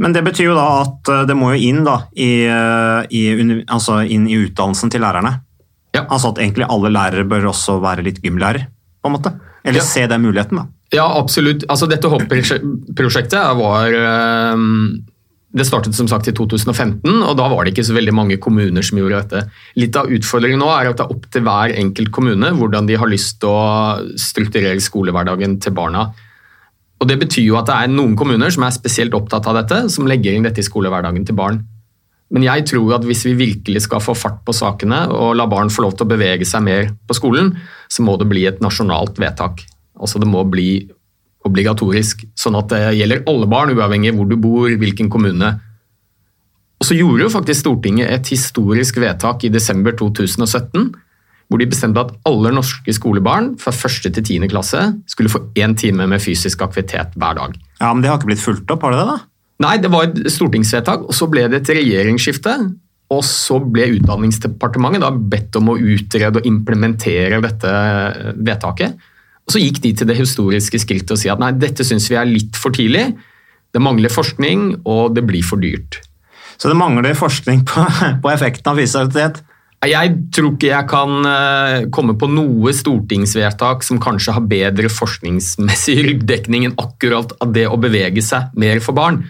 Men 0.00 0.14
det 0.16 0.22
betyr 0.24 0.46
jo 0.50 0.56
da 0.56 0.66
at 0.82 1.10
eh, 1.12 1.22
det 1.28 1.36
må 1.36 1.54
jo 1.54 1.62
inn, 1.70 1.80
da, 1.88 1.96
i, 2.16 2.30
eh, 2.48 3.08
i, 3.16 3.22
altså 3.72 4.02
inn 4.04 4.28
i 4.28 4.36
utdannelsen 4.46 4.92
til 4.92 5.02
lærerne. 5.04 5.38
Ja. 5.96 6.04
Altså 6.06 6.30
at 6.34 6.38
egentlig 6.44 6.68
alle 6.70 6.92
lærere 6.94 7.24
bør 7.28 7.48
også 7.50 7.80
være 7.82 8.04
litt 8.06 8.20
gymlærer. 8.24 8.68
på 9.00 9.08
en 9.08 9.16
måte. 9.16 9.32
Eller 9.64 9.80
Ja. 9.80 9.84
se 9.88 10.06
den 10.06 10.22
muligheten, 10.22 10.56
da. 10.60 10.66
Ja, 10.92 11.06
absolutt. 11.18 11.64
Altså, 11.70 11.86
dette 11.88 12.08
hopp-prosjektet 12.10 13.56
var 13.56 13.92
Det 15.50 15.66
startet 15.66 15.96
som 15.98 16.06
sagt 16.06 16.28
i 16.30 16.34
2015, 16.36 17.02
og 17.26 17.32
da 17.38 17.48
var 17.50 17.66
det 17.66 17.72
ikke 17.72 17.88
så 17.88 17.94
veldig 17.96 18.12
mange 18.14 18.36
kommuner 18.42 18.84
som 18.86 19.00
gjorde 19.00 19.18
dette. 19.24 19.40
Litt 19.80 19.96
av 19.98 20.10
utfordringen 20.14 20.60
nå 20.62 20.68
er 20.70 20.92
at 20.92 21.00
det 21.00 21.06
er 21.08 21.14
opp 21.16 21.26
til 21.26 21.42
hver 21.46 21.74
enkelt 21.74 22.12
kommune 22.14 22.52
hvordan 22.54 22.86
de 22.86 22.98
har 23.00 23.10
lyst 23.10 23.40
til 23.42 23.50
å 23.50 23.98
strukturere 24.14 24.78
skolehverdagen 24.78 25.58
til 25.62 25.74
barna. 25.74 26.12
Og 27.00 27.08
Det 27.08 27.18
betyr 27.18 27.48
jo 27.48 27.58
at 27.58 27.66
det 27.66 27.76
er 27.80 27.90
noen 27.90 28.14
kommuner 28.14 28.52
som 28.52 28.62
er 28.66 28.76
spesielt 28.76 29.16
opptatt 29.16 29.48
av 29.50 29.56
dette, 29.58 29.82
som 29.90 30.06
legger 30.06 30.36
inn 30.36 30.46
dette 30.46 30.62
i 30.62 30.66
skolehverdagen 30.66 31.26
til 31.26 31.38
barn. 31.38 31.62
Men 32.30 32.46
jeg 32.46 32.68
tror 32.70 32.94
at 32.94 33.06
hvis 33.08 33.24
vi 33.26 33.34
virkelig 33.34 33.88
skal 33.88 34.02
få 34.04 34.14
fart 34.14 34.44
på 34.46 34.54
sakene 34.54 35.02
og 35.10 35.34
la 35.40 35.48
barn 35.50 35.72
få 35.72 35.82
lov 35.82 35.96
til 35.96 36.06
å 36.06 36.12
bevege 36.12 36.46
seg 36.46 36.62
mer 36.62 36.92
på 37.08 37.16
skolen, 37.18 37.56
så 37.90 38.06
må 38.06 38.14
det 38.20 38.28
bli 38.30 38.44
et 38.46 38.62
nasjonalt 38.62 39.18
vedtak. 39.18 39.64
Altså 39.98 40.22
Det 40.22 40.30
må 40.30 40.44
bli 40.46 40.86
obligatorisk, 41.46 42.26
sånn 42.38 42.58
at 42.58 42.70
det 42.72 42.80
gjelder 42.98 43.24
alle 43.30 43.48
barn, 43.50 43.72
uavhengig 43.72 44.12
hvor 44.16 44.28
du 44.28 44.36
bor, 44.40 44.68
hvilken 44.80 45.10
kommune. 45.12 45.54
Og 46.80 46.88
så 46.88 46.96
gjorde 46.96 47.26
jo 47.26 47.32
faktisk 47.32 47.64
Stortinget 47.64 48.10
et 48.12 48.32
historisk 48.32 49.00
vedtak 49.00 49.44
i 49.44 49.52
desember 49.52 49.96
2017, 49.96 50.90
hvor 51.50 51.58
de 51.60 51.66
bestemte 51.66 52.00
at 52.00 52.12
alle 52.28 52.52
norske 52.54 52.92
skolebarn 52.94 53.54
fra 53.60 53.72
1. 53.74 54.12
til 54.14 54.22
10. 54.22 54.46
klasse 54.52 54.84
skulle 55.10 55.32
få 55.32 55.42
én 55.58 55.74
time 55.76 56.06
med 56.06 56.22
fysisk 56.22 56.62
aktivitet 56.62 57.16
hver 57.18 57.36
dag. 57.36 57.56
Ja, 57.80 57.92
Men 57.92 58.02
det 58.02 58.10
har 58.10 58.20
ikke 58.20 58.30
blitt 58.30 58.44
fulgt 58.44 58.70
opp, 58.70 58.86
har 58.86 58.94
det 58.94 59.02
det? 59.02 59.08
da? 59.10 59.18
Nei, 59.60 59.74
det 59.82 59.90
var 59.92 60.06
et 60.06 60.30
stortingsvedtak, 60.32 61.04
og 61.04 61.16
så 61.16 61.28
ble 61.28 61.44
det 61.50 61.60
et 61.60 61.74
regjeringsskifte. 61.76 62.54
Og 63.10 63.24
så 63.26 63.58
ble 63.58 63.88
Utdanningsdepartementet 63.98 65.02
da 65.02 65.10
bedt 65.10 65.56
om 65.58 65.72
å 65.72 65.76
utrede 65.76 66.40
og 66.40 66.46
implementere 66.46 67.42
dette 67.42 67.72
vedtaket. 68.38 68.94
Så 69.50 69.58
gikk 69.62 69.80
de 69.82 69.92
til 69.98 70.06
det 70.06 70.18
historiske 70.20 70.78
skrittet 70.82 71.16
og 71.16 71.20
si 71.20 71.30
at 71.32 71.40
nei, 71.42 71.50
dette 71.58 71.86
syns 71.86 72.06
vi 72.10 72.18
er 72.20 72.28
litt 72.28 72.58
for 72.58 72.74
tidlig. 72.74 73.08
Det 73.70 73.82
mangler 73.82 74.12
forskning, 74.12 74.82
og 74.88 75.14
det 75.16 75.24
blir 75.26 75.46
for 75.46 75.62
dyrt. 75.62 76.00
Så 76.60 76.70
det 76.70 76.78
mangler 76.78 77.16
forskning 77.18 77.64
på, 77.68 77.84
på 78.22 78.32
effekten 78.32 78.72
av 78.72 78.78
fysisk 78.78 79.00
aktivitet. 79.04 79.42
Jeg 79.88 80.12
tror 80.36 80.50
ikke 80.52 80.68
jeg 80.68 80.86
kan 80.90 81.24
eh, 81.24 81.86
komme 81.94 82.12
på 82.20 82.28
noe 82.28 82.72
stortingsvedtak 82.76 83.80
som 83.86 84.00
kanskje 84.02 84.34
har 84.36 84.44
bedre 84.44 84.90
forskningsmessig 84.92 85.94
ryggdekning 86.04 86.66
enn 86.68 86.76
akkurat 86.82 87.32
at 87.40 87.54
det 87.56 87.64
å 87.64 87.78
bevege 87.80 88.20
seg 88.20 88.52
mer 88.60 88.82
for 88.84 88.98
barn 88.98 89.22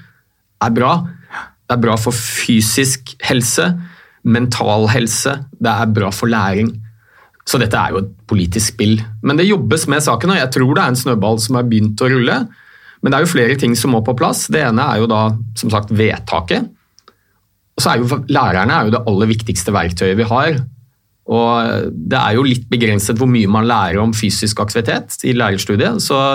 er 0.61 0.75
bra. 0.75 0.97
Det 1.71 1.77
er 1.77 1.85
bra 1.85 1.95
for 2.03 2.17
fysisk 2.19 3.15
helse, 3.29 3.69
mental 4.27 4.89
helse, 4.91 5.37
det 5.63 5.71
er 5.71 5.95
bra 5.95 6.11
for 6.11 6.33
læring. 6.35 6.75
Så 7.51 7.59
dette 7.59 7.79
er 7.79 7.95
jo 7.95 8.03
et 8.05 8.11
politisk 8.31 8.77
spill. 8.77 9.01
Men 9.27 9.41
det 9.41 9.49
jobbes 9.49 9.89
med 9.91 10.05
saken, 10.05 10.31
og 10.31 10.39
jeg 10.39 10.53
tror 10.55 10.75
det 10.77 10.83
er 10.83 10.93
en 10.93 11.01
snøball 11.01 11.41
som 11.43 11.59
har 11.59 11.67
begynt 11.67 12.03
å 12.05 12.11
rulle. 12.13 12.37
Men 13.01 13.11
det 13.11 13.19
er 13.19 13.25
jo 13.25 13.33
flere 13.33 13.57
ting 13.59 13.75
som 13.79 13.95
må 13.95 14.03
på 14.07 14.15
plass. 14.19 14.45
Det 14.53 14.61
ene 14.63 14.85
er 14.93 15.01
jo 15.03 15.09
da 15.11 15.23
som 15.59 15.73
sagt 15.73 15.91
vedtaket. 15.97 16.69
Og 17.75 17.83
så 17.83 17.95
er 17.95 18.03
jo 18.03 18.21
Lærerne 18.31 18.77
er 18.77 18.87
jo 18.87 18.95
det 18.95 19.03
aller 19.09 19.31
viktigste 19.33 19.75
verktøyet 19.75 20.19
vi 20.21 20.29
har. 20.31 20.61
Og 21.31 21.91
Det 21.91 22.19
er 22.21 22.37
jo 22.37 22.47
litt 22.47 22.69
begrenset 22.71 23.19
hvor 23.19 23.31
mye 23.31 23.51
man 23.51 23.69
lærer 23.71 24.01
om 24.03 24.15
fysisk 24.15 24.61
aktivitet 24.63 25.19
i 25.25 25.35
lærerstudiet. 25.35 26.03
så 26.03 26.35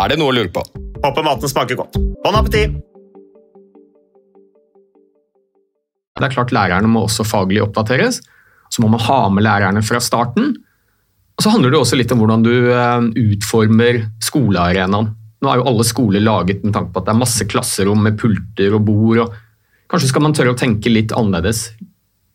Er 0.00 0.12
det 0.12 0.20
noe 0.20 0.32
å 0.32 0.36
lure 0.36 0.52
på. 0.52 0.64
Håper 1.04 1.26
maten 1.26 1.50
smaker 1.50 1.78
godt. 1.80 1.98
Bon 2.24 2.36
appétit! 2.36 2.78
Det 6.20 6.28
er 6.28 6.34
klart 6.34 6.52
Lærerne 6.52 6.88
må 6.90 7.06
også 7.06 7.24
faglig 7.24 7.62
oppdateres. 7.64 8.20
Så 8.70 8.82
må 8.84 8.90
man 8.92 9.00
ha 9.02 9.22
med 9.32 9.46
lærerne 9.46 9.82
fra 9.82 10.02
starten. 10.04 10.52
Og 11.38 11.44
Så 11.44 11.52
handler 11.54 11.72
det 11.72 11.80
også 11.80 11.96
litt 11.96 12.12
om 12.12 12.20
hvordan 12.20 12.44
du 12.44 12.52
eh, 12.52 13.06
utformer 13.32 14.02
skolearenaen. 14.22 15.14
Nå 15.40 15.48
er 15.48 15.60
jo 15.62 15.68
alle 15.70 15.86
skoler 15.88 16.20
laget 16.20 16.60
med 16.66 16.74
tanke 16.76 16.92
på 16.92 17.00
at 17.00 17.06
det 17.08 17.14
er 17.14 17.22
masse 17.22 17.46
klasserom 17.48 18.02
med 18.04 18.18
pulter 18.20 18.76
og 18.76 18.84
bord. 18.84 19.22
og 19.24 19.88
Kanskje 19.90 20.10
skal 20.12 20.26
man 20.26 20.36
tørre 20.36 20.52
å 20.52 20.58
tenke 20.60 20.92
litt 20.92 21.14
annerledes. 21.16 21.70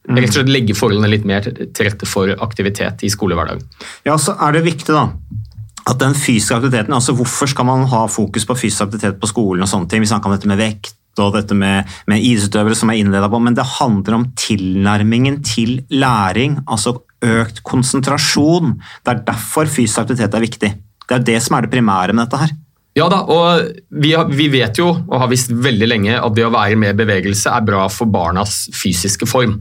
Rett 0.09 0.31
og 0.31 0.37
slett 0.39 0.49
Legge 0.49 0.73
forholdene 0.77 1.09
litt 1.13 1.25
mer 1.25 1.45
til 1.45 1.87
rette 1.87 2.09
for 2.09 2.33
aktivitet 2.45 3.05
i 3.05 3.11
skolehverdagen. 3.13 3.61
Ja, 4.05 4.17
så 4.21 4.35
er 4.41 4.57
det 4.57 4.65
viktig 4.65 4.93
da, 4.93 5.07
at 5.85 6.01
den 6.01 6.15
fysiske 6.17 6.55
aktiviteten, 6.57 6.93
altså 6.97 7.13
Hvorfor 7.13 7.49
skal 7.49 7.67
man 7.67 7.85
ha 7.91 8.05
fokus 8.09 8.45
på 8.47 8.57
fysisk 8.57 8.87
aktivitet 8.87 9.19
på 9.21 9.29
skolen? 9.29 9.63
og 9.63 9.69
sånne 9.69 9.89
ting? 9.89 10.01
Vi 10.01 10.09
snakker 10.09 10.31
om 10.31 10.35
dette 10.37 10.49
med 10.49 10.61
vekt 10.61 10.95
og 11.21 11.35
dette 11.37 11.55
med, 11.55 11.87
med 12.11 12.23
idrettsutøvere 12.25 12.75
som 12.75 12.89
er 12.91 12.99
innleda 12.99 13.29
på, 13.31 13.39
men 13.39 13.55
det 13.55 13.63
handler 13.77 14.17
om 14.17 14.25
tilnærmingen 14.35 15.39
til 15.45 15.77
læring. 15.93 16.59
altså 16.67 16.97
Økt 17.25 17.63
konsentrasjon. 17.65 18.75
Det 19.01 19.13
er 19.13 19.23
derfor 19.25 19.69
fysisk 19.71 20.03
aktivitet 20.03 20.35
er 20.35 20.43
viktig. 20.43 20.71
Det 21.05 21.15
er 21.15 21.23
det 21.25 21.37
som 21.41 21.55
er 21.55 21.65
det 21.65 21.71
primære 21.71 22.13
med 22.13 22.25
dette 22.25 22.41
her. 22.41 22.51
Ja 22.95 23.07
da, 23.11 23.21
og 23.27 23.71
vi, 23.91 24.13
har, 24.15 24.29
vi, 24.31 24.47
vet 24.51 24.77
jo, 24.79 24.87
og 24.87 25.15
har 25.19 25.31
visst 25.31 25.51
veldig 25.51 25.87
lenge, 25.89 26.13
at 26.15 26.35
det 26.35 26.45
å 26.47 26.51
være 26.53 26.77
med 26.79 26.93
i 26.93 26.99
bevegelse 27.01 27.51
er 27.51 27.65
bra 27.67 27.87
for 27.91 28.11
barnas 28.11 28.65
fysiske 28.75 29.27
form. 29.27 29.57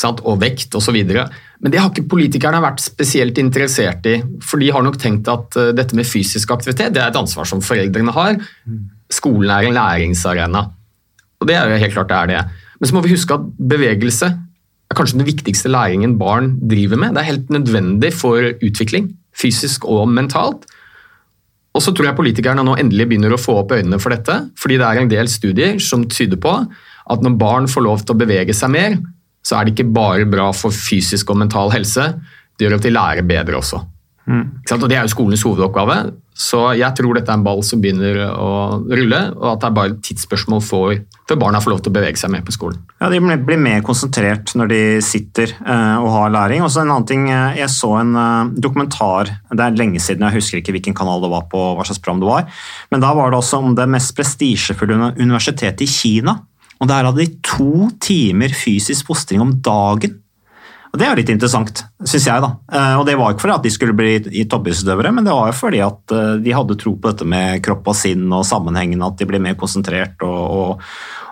Og 0.00 0.38
vekt 0.40 0.72
osv. 0.74 0.96
Men 1.04 1.70
det 1.70 1.78
har 1.78 1.90
ikke 1.90 2.08
politikerne 2.10 2.62
vært 2.64 2.80
spesielt 2.80 3.36
interessert 3.38 4.06
i. 4.08 4.16
For 4.42 4.58
de 4.58 4.70
har 4.72 4.82
nok 4.82 4.96
tenkt 4.98 5.28
at 5.28 5.58
uh, 5.60 5.70
dette 5.76 5.94
med 5.94 6.08
fysisk 6.08 6.50
aktivitet 6.50 6.94
det 6.94 7.02
er 7.02 7.12
et 7.12 7.18
ansvar 7.20 7.46
som 7.46 7.60
foreldrene 7.62 8.14
har. 8.16 8.40
Skolen 9.12 9.52
er 9.52 9.68
en 9.68 9.76
læringsarena. 9.76 10.64
Og 11.42 11.48
det 11.48 11.58
er 11.58 11.68
jo 11.68 11.82
helt 11.84 11.94
klart 11.94 12.10
det 12.10 12.18
er 12.18 12.32
det. 12.32 12.42
Men 12.80 12.88
så 12.88 12.96
må 12.96 13.04
vi 13.04 13.12
huske 13.12 13.36
at 13.36 13.44
bevegelse 13.58 14.30
er 14.32 14.98
kanskje 14.98 15.20
den 15.20 15.28
viktigste 15.28 15.70
læringen 15.70 16.16
barn 16.20 16.54
driver 16.68 17.00
med. 17.00 17.14
Det 17.14 17.22
er 17.22 17.30
helt 17.30 17.52
nødvendig 17.52 18.12
for 18.16 18.48
utvikling, 18.64 19.12
fysisk 19.38 19.86
og 19.88 20.08
mentalt. 20.10 20.66
Og 21.72 21.80
så 21.80 21.92
tror 21.92 22.10
jeg 22.10 22.18
politikerne 22.18 22.64
nå 22.66 22.74
endelig 22.80 23.06
begynner 23.08 23.32
å 23.32 23.40
få 23.40 23.62
opp 23.62 23.72
øynene 23.76 24.00
for 24.02 24.12
dette, 24.12 24.34
fordi 24.60 24.76
det 24.80 24.88
er 24.88 25.00
en 25.00 25.12
del 25.12 25.30
studier 25.30 25.78
som 25.80 26.04
tyder 26.10 26.40
på 26.40 26.52
at 27.12 27.24
når 27.24 27.38
barn 27.40 27.68
får 27.70 27.84
lov 27.86 28.02
til 28.04 28.14
å 28.14 28.20
bevege 28.20 28.54
seg 28.54 28.74
mer, 28.74 28.98
så 29.42 29.58
er 29.58 29.66
det 29.66 29.74
ikke 29.74 29.92
bare 29.94 30.28
bra 30.30 30.50
for 30.56 30.74
fysisk 30.74 31.30
og 31.32 31.40
mental 31.42 31.72
helse, 31.74 32.12
det 32.56 32.66
gjør 32.66 32.78
at 32.78 32.86
de 32.86 32.94
lærer 32.94 33.26
bedre 33.26 33.58
også. 33.58 33.82
Mm. 34.26 34.44
Og 34.70 34.88
Det 34.88 34.96
er 34.96 35.02
jo 35.02 35.10
skolens 35.10 35.42
hovedoppgave, 35.42 35.96
så 36.32 36.70
jeg 36.78 36.94
tror 36.96 37.16
dette 37.18 37.28
er 37.28 37.36
en 37.36 37.44
ball 37.44 37.60
som 37.66 37.80
begynner 37.82 38.22
å 38.30 38.52
rulle, 38.88 39.18
og 39.34 39.48
at 39.50 39.60
det 39.60 39.66
er 39.68 39.74
bare 39.76 39.90
et 39.92 39.98
tidsspørsmål 40.06 40.62
for, 40.64 41.00
for 41.28 41.40
barna 41.40 41.60
får 41.60 41.74
lov 41.74 41.82
til 41.82 41.92
å 41.92 41.96
bevege 41.98 42.20
seg 42.20 42.32
mer 42.32 42.44
på 42.46 42.54
skolen. 42.54 42.78
Ja, 43.02 43.10
De 43.12 43.18
blir 43.20 43.60
mer 43.60 43.82
konsentrert 43.84 44.54
når 44.56 44.70
de 44.70 44.80
sitter 45.04 45.52
uh, 45.60 45.98
og 46.00 46.08
har 46.14 46.32
læring. 46.32 46.62
Og 46.64 46.70
så 46.72 46.84
en 46.84 46.94
annen 46.94 47.08
ting, 47.08 47.26
eh, 47.28 47.58
Jeg 47.60 47.68
så 47.74 47.90
en 47.98 48.14
uh, 48.16 48.52
dokumentar, 48.54 49.34
det 49.50 49.66
er 49.66 49.76
lenge 49.76 50.00
siden, 50.00 50.24
jeg 50.24 50.38
husker 50.38 50.62
ikke 50.62 50.76
hvilken 50.78 50.96
kanal 50.96 51.20
det 51.24 51.32
var 51.34 51.44
på, 51.52 51.66
hva 51.76 51.84
slags 51.84 52.00
program 52.00 52.22
det 52.22 52.30
var, 52.30 52.64
men 52.94 53.04
da 53.04 53.12
var 53.18 53.32
det 53.32 53.42
også 53.42 53.60
om 53.60 53.76
det 53.76 53.90
mest 53.90 54.14
prestisjefulle 54.16 55.12
universitetet 55.18 55.84
i 55.84 55.90
Kina. 55.90 56.38
Og 56.82 56.88
Der 56.90 57.06
hadde 57.06 57.22
de 57.22 57.38
to 57.46 57.88
timer 58.02 58.50
fysisk 58.50 59.06
fostring 59.06 59.40
om 59.44 59.54
dagen. 59.62 60.18
Og 60.92 60.98
Det 61.00 61.06
er 61.08 61.16
litt 61.16 61.30
interessant, 61.32 61.84
syns 62.04 62.26
jeg. 62.26 62.42
da. 62.42 62.50
Eh, 62.72 62.96
og 62.98 63.06
Det 63.06 63.16
var 63.16 63.32
ikke 63.32 63.46
fordi 63.46 63.54
at 63.54 63.62
de 63.62 63.70
skulle 63.70 63.96
bli 63.96 64.44
toppidrettsutøvere, 64.44 65.12
men 65.14 65.24
det 65.24 65.32
var 65.32 65.48
jo 65.48 65.56
fordi 65.56 65.80
at 65.80 66.12
eh, 66.12 66.36
de 66.42 66.52
hadde 66.52 66.76
tro 66.76 66.96
på 66.96 67.08
dette 67.08 67.24
med 67.24 67.62
kropp 67.64 67.86
og 67.88 67.96
sinn 67.96 68.26
og 68.28 68.44
sammenhengen, 68.44 69.00
at 69.00 69.16
de 69.16 69.24
ble 69.24 69.40
mer 69.40 69.54
konsentrert 69.54 70.20
og, 70.20 70.42
og, 70.52 70.82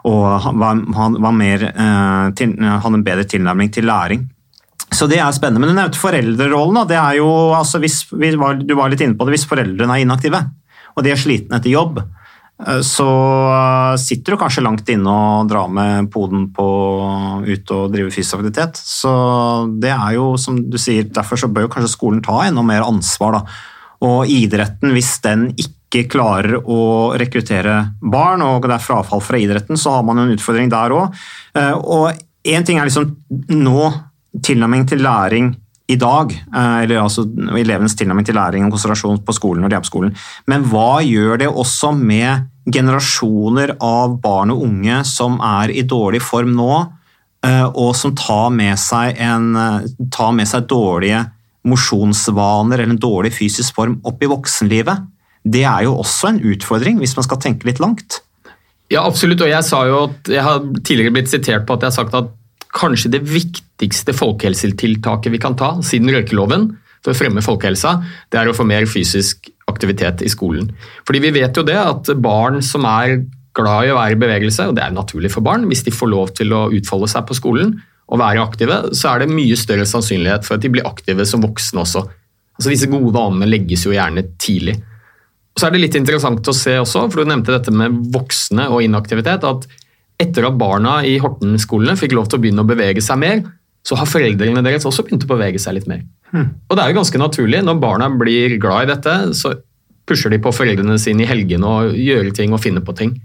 og 0.08 0.54
var, 0.56 0.80
var 1.18 1.34
mer, 1.36 1.66
eh, 1.74 2.30
til, 2.38 2.54
hadde 2.56 2.94
en 2.94 3.04
bedre 3.04 3.26
tilnærming 3.28 3.74
til 3.74 3.84
læring. 3.90 4.24
Så 4.90 5.06
det 5.06 5.20
er 5.20 5.30
spennende. 5.34 5.60
Men 5.60 5.74
du 5.74 5.76
nevnte 5.76 6.00
foreldrerollen. 6.00 6.80
Da. 6.80 6.86
Det 6.88 6.96
er 6.98 7.20
jo, 7.20 7.28
altså, 7.54 7.78
hvis, 7.78 8.06
du 8.10 8.74
var 8.74 8.90
litt 8.90 9.04
inne 9.04 9.14
på 9.18 9.26
det, 9.26 9.36
hvis 9.36 9.46
foreldrene 9.50 9.98
er 9.98 10.06
inaktive 10.06 10.40
og 10.96 11.04
de 11.06 11.12
er 11.12 11.20
slitne 11.20 11.60
etter 11.60 11.72
jobb, 11.72 12.00
så 12.84 13.08
eh, 13.50 13.96
sitter 14.00 14.34
du 14.34 14.40
kanskje 14.40 14.64
langt 14.64 14.88
inne 14.92 15.10
og 15.10 15.48
drar 15.50 15.70
med 15.72 16.10
poden 16.12 16.48
på 16.54 16.68
ut 17.46 17.74
og 17.76 17.92
drive 17.94 18.12
fysisk 18.12 18.38
aktivitet. 18.38 18.80
Så 18.80 19.12
det 19.80 19.92
er 19.94 20.16
jo, 20.18 20.34
som 20.40 20.58
du 20.70 20.78
sier, 20.80 21.08
derfor 21.08 21.40
så 21.40 21.50
bør 21.50 21.70
kanskje 21.72 21.94
skolen 21.94 22.22
ta 22.24 22.42
enda 22.46 22.64
mer 22.66 22.86
ansvar. 22.86 23.38
da. 23.38 23.60
Og 24.06 24.32
idretten, 24.32 24.92
hvis 24.96 25.16
den 25.24 25.48
ikke 25.56 26.06
klarer 26.12 26.60
å 26.60 27.12
rekruttere 27.18 27.80
barn, 28.00 28.44
og 28.46 28.68
det 28.68 28.76
er 28.76 28.84
frafall 28.84 29.24
fra 29.24 29.40
idretten, 29.40 29.80
så 29.80 29.96
har 29.96 30.06
man 30.06 30.20
jo 30.20 30.28
en 30.28 30.36
utfordring 30.36 30.70
der 30.72 30.94
òg. 30.96 31.18
Eh, 31.56 31.74
og 31.74 32.12
én 32.44 32.66
ting 32.66 32.78
er 32.78 32.88
liksom 32.88 33.10
nå 33.56 33.90
tilnærming 34.46 34.86
til 34.88 35.02
læring 35.04 35.50
i 35.90 35.96
dag, 35.98 36.32
eller 36.54 37.00
altså 37.02 37.24
elevenes 37.58 37.96
tilnærming 37.98 38.26
til 38.26 38.36
læring 38.38 38.66
og 38.66 38.76
konsentrasjon 38.76 39.18
på 39.26 39.34
skolen 39.34 39.64
når 39.64 39.72
de 39.72 39.76
er 39.78 39.84
på 39.84 39.90
skolen. 39.90 40.14
Men 40.50 40.64
hva 40.70 41.00
gjør 41.02 41.40
det 41.42 41.50
også 41.50 41.90
med 41.98 42.46
generasjoner 42.70 43.74
av 43.82 44.16
barn 44.22 44.52
og 44.54 44.64
unge 44.66 45.00
som 45.08 45.38
er 45.44 45.72
i 45.74 45.84
dårlig 45.88 46.20
form 46.24 46.54
nå, 46.56 46.72
eh, 47.46 47.66
og 47.68 47.94
som 47.98 48.14
tar 48.16 48.50
med 48.54 48.78
seg, 48.80 49.18
en, 49.18 49.54
eh, 49.56 49.88
tar 50.12 50.32
med 50.36 50.48
seg 50.48 50.68
dårlige 50.70 51.24
mosjonsvaner 51.68 52.80
eller 52.80 52.94
en 52.94 53.00
dårlig 53.00 53.32
fysisk 53.36 53.74
form 53.76 54.00
opp 54.04 54.22
i 54.22 54.30
voksenlivet. 54.30 55.06
Det 55.44 55.64
er 55.64 55.84
jo 55.84 55.98
også 56.00 56.28
en 56.28 56.42
utfordring, 56.52 56.98
hvis 57.00 57.16
man 57.16 57.24
skal 57.24 57.40
tenke 57.40 57.68
litt 57.68 57.80
langt. 57.80 58.20
Ja, 58.90 59.04
absolutt. 59.06 59.40
Og 59.40 59.48
jeg 59.48 59.62
jo 59.70 60.10
jeg 60.26 60.42
har 60.42 60.60
tidligere 60.82 61.14
blitt 61.14 61.30
sitert 61.30 61.66
på 61.66 61.76
at 61.76 61.84
jeg 61.84 61.92
har 61.92 61.98
sagt 62.04 62.14
at 62.14 62.32
kanskje 62.76 63.12
det 63.16 63.24
viktigste 63.26 64.14
folkehelsetiltaket 64.16 65.34
vi 65.34 65.42
kan 65.42 65.56
ta 65.58 65.76
siden 65.84 66.12
røykeloven 66.14 66.70
for 67.00 67.12
å 67.12 67.16
fremme 67.16 67.42
folkehelsa, 67.44 67.96
det 68.30 68.40
er 68.40 68.50
å 68.50 68.56
få 68.56 68.66
mer 68.68 68.86
fysisk 68.90 69.48
aktivitet 69.70 70.24
i 70.26 70.30
skolen. 70.30 70.68
Fordi 71.08 71.22
vi 71.24 71.32
vet 71.38 71.56
jo 71.56 71.64
det 71.66 71.78
at 71.80 72.10
barn 72.20 72.60
som 72.64 72.84
er 72.88 73.22
glad 73.56 73.88
i 73.88 73.92
å 73.92 73.96
være 73.98 74.14
i 74.14 74.20
bevegelse, 74.20 74.68
og 74.68 74.76
det 74.76 74.84
er 74.84 74.94
naturlig 74.94 75.32
for 75.32 75.44
barn, 75.44 75.66
hvis 75.70 75.84
de 75.86 75.94
får 75.94 76.10
lov 76.12 76.34
til 76.38 76.52
å 76.54 76.68
utfolde 76.76 77.08
seg 77.10 77.26
på 77.26 77.38
skolen 77.38 77.78
og 78.10 78.20
være 78.20 78.42
aktive, 78.42 78.78
så 78.96 79.12
er 79.12 79.22
det 79.22 79.32
mye 79.32 79.58
større 79.58 79.86
sannsynlighet 79.88 80.46
for 80.46 80.56
at 80.56 80.64
de 80.64 80.70
blir 80.72 80.86
aktive 80.86 81.26
som 81.28 81.42
voksne 81.44 81.82
også. 81.82 82.04
Altså 82.58 82.72
Disse 82.72 82.90
gode 82.90 83.14
vanene 83.14 83.48
legges 83.48 83.86
jo 83.86 83.94
gjerne 83.94 84.26
tidlig. 84.40 84.76
Og 85.54 85.62
så 85.62 85.66
er 85.66 85.74
det 85.74 85.82
litt 85.82 85.98
interessant 85.98 86.46
å 86.50 86.54
se 86.56 86.76
også, 86.78 87.06
for 87.10 87.22
du 87.22 87.30
nevnte 87.30 87.54
dette 87.54 87.72
med 87.74 87.96
voksne 88.14 88.68
og 88.70 88.84
inaktivitet, 88.84 89.46
at 89.46 89.66
etter 90.20 90.46
at 90.48 90.58
barna 90.60 91.00
i 91.06 91.16
Horten-skolene 91.22 91.96
fikk 91.98 92.14
lov 92.16 92.28
til 92.28 92.38
å 92.38 92.42
begynne 92.42 92.64
å 92.64 92.68
bevege 92.68 93.02
seg 93.04 93.20
mer, 93.22 93.42
så 93.86 93.96
har 93.96 94.08
foreldrene 94.08 94.62
deres 94.64 94.84
også 94.88 95.06
begynt 95.06 95.24
å 95.24 95.30
bevege 95.30 95.60
seg 95.62 95.78
litt 95.78 95.88
mer. 95.88 96.04
Hmm. 96.30 96.52
Og 96.68 96.76
det 96.76 96.84
er 96.84 96.92
jo 96.92 97.00
ganske 97.00 97.20
naturlig. 97.20 97.62
Når 97.64 97.80
barna 97.80 98.10
blir 98.12 98.58
glad 98.60 98.86
i 98.86 98.90
dette, 98.92 99.14
så 99.36 99.54
pusher 100.08 100.32
de 100.32 100.40
på 100.42 100.52
foreldrene 100.54 100.98
sine 101.00 101.24
i 101.24 101.30
helgene 101.30 101.66
og 101.66 101.96
gjør 101.96 102.30
ting 102.36 102.54
og 102.54 102.62
finner 102.62 102.84
på 102.84 102.94
ting. 102.98 103.16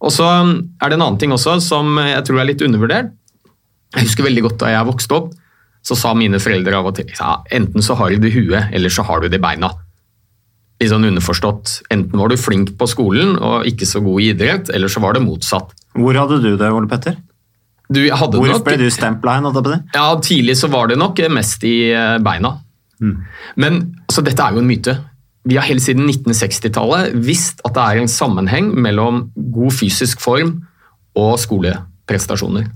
Og 0.00 0.12
så 0.14 0.26
er 0.30 0.88
det 0.88 0.96
en 0.96 1.04
annen 1.04 1.18
ting 1.20 1.34
også 1.34 1.58
som 1.64 1.98
jeg 2.00 2.22
tror 2.28 2.40
er 2.40 2.48
litt 2.48 2.64
undervurdert. 2.64 3.12
Jeg 3.96 4.06
husker 4.06 4.24
veldig 4.24 4.46
godt 4.46 4.60
da 4.62 4.70
jeg 4.72 4.88
vokste 4.88 5.16
opp, 5.18 5.30
så 5.82 5.96
sa 5.98 6.12
mine 6.14 6.38
foreldre 6.40 6.78
av 6.78 6.88
og 6.92 6.96
til 6.96 7.10
ja, 7.10 7.40
enten 7.56 7.84
så 7.84 7.96
har 7.98 8.12
du 8.12 8.22
det 8.22 8.30
i 8.30 8.36
huet, 8.38 8.70
eller 8.76 8.92
så 8.92 9.04
har 9.08 9.20
du 9.20 9.28
det 9.28 9.40
i 9.40 9.42
beina. 9.42 9.72
Litt 10.80 10.92
sånn 10.92 11.04
underforstått. 11.04 11.74
Enten 11.92 12.16
var 12.16 12.32
du 12.32 12.38
flink 12.40 12.72
på 12.80 12.88
skolen 12.88 13.34
og 13.36 13.66
ikke 13.68 13.88
så 13.88 14.00
god 14.04 14.22
i 14.22 14.30
idrett, 14.32 14.70
eller 14.72 14.88
så 14.88 15.02
var 15.04 15.16
det 15.16 15.24
motsatt. 15.24 15.74
Hvor 15.98 16.16
hadde 16.16 16.40
du 16.40 16.54
det, 16.56 16.70
Ole 16.72 16.88
Petter? 16.88 17.18
Du, 17.90 18.00
Hvor 18.06 18.46
nok, 18.46 18.64
ble 18.64 18.76
du 18.78 18.86
stempla 18.94 19.36
hen? 19.36 19.48
Ja, 19.96 20.06
Tidlig 20.22 20.54
så 20.60 20.70
var 20.70 20.88
det 20.88 20.98
nok 21.00 21.18
mest 21.34 21.64
i 21.66 21.90
eh, 21.90 22.18
beina. 22.22 22.54
Mm. 23.02 23.16
Men 23.58 23.80
altså, 24.06 24.22
dette 24.22 24.44
er 24.44 24.54
jo 24.54 24.62
en 24.62 24.68
myte. 24.68 24.94
Vi 25.48 25.56
har 25.56 25.66
helt 25.66 25.82
siden 25.82 26.06
1960-tallet 26.06 27.16
visst 27.26 27.62
at 27.66 27.74
det 27.74 27.82
er 27.82 28.00
en 28.02 28.12
sammenheng 28.12 28.70
mellom 28.78 29.24
god 29.34 29.74
fysisk 29.74 30.20
form 30.22 30.60
og 31.18 31.34
skoleprestasjoner. 31.42 32.68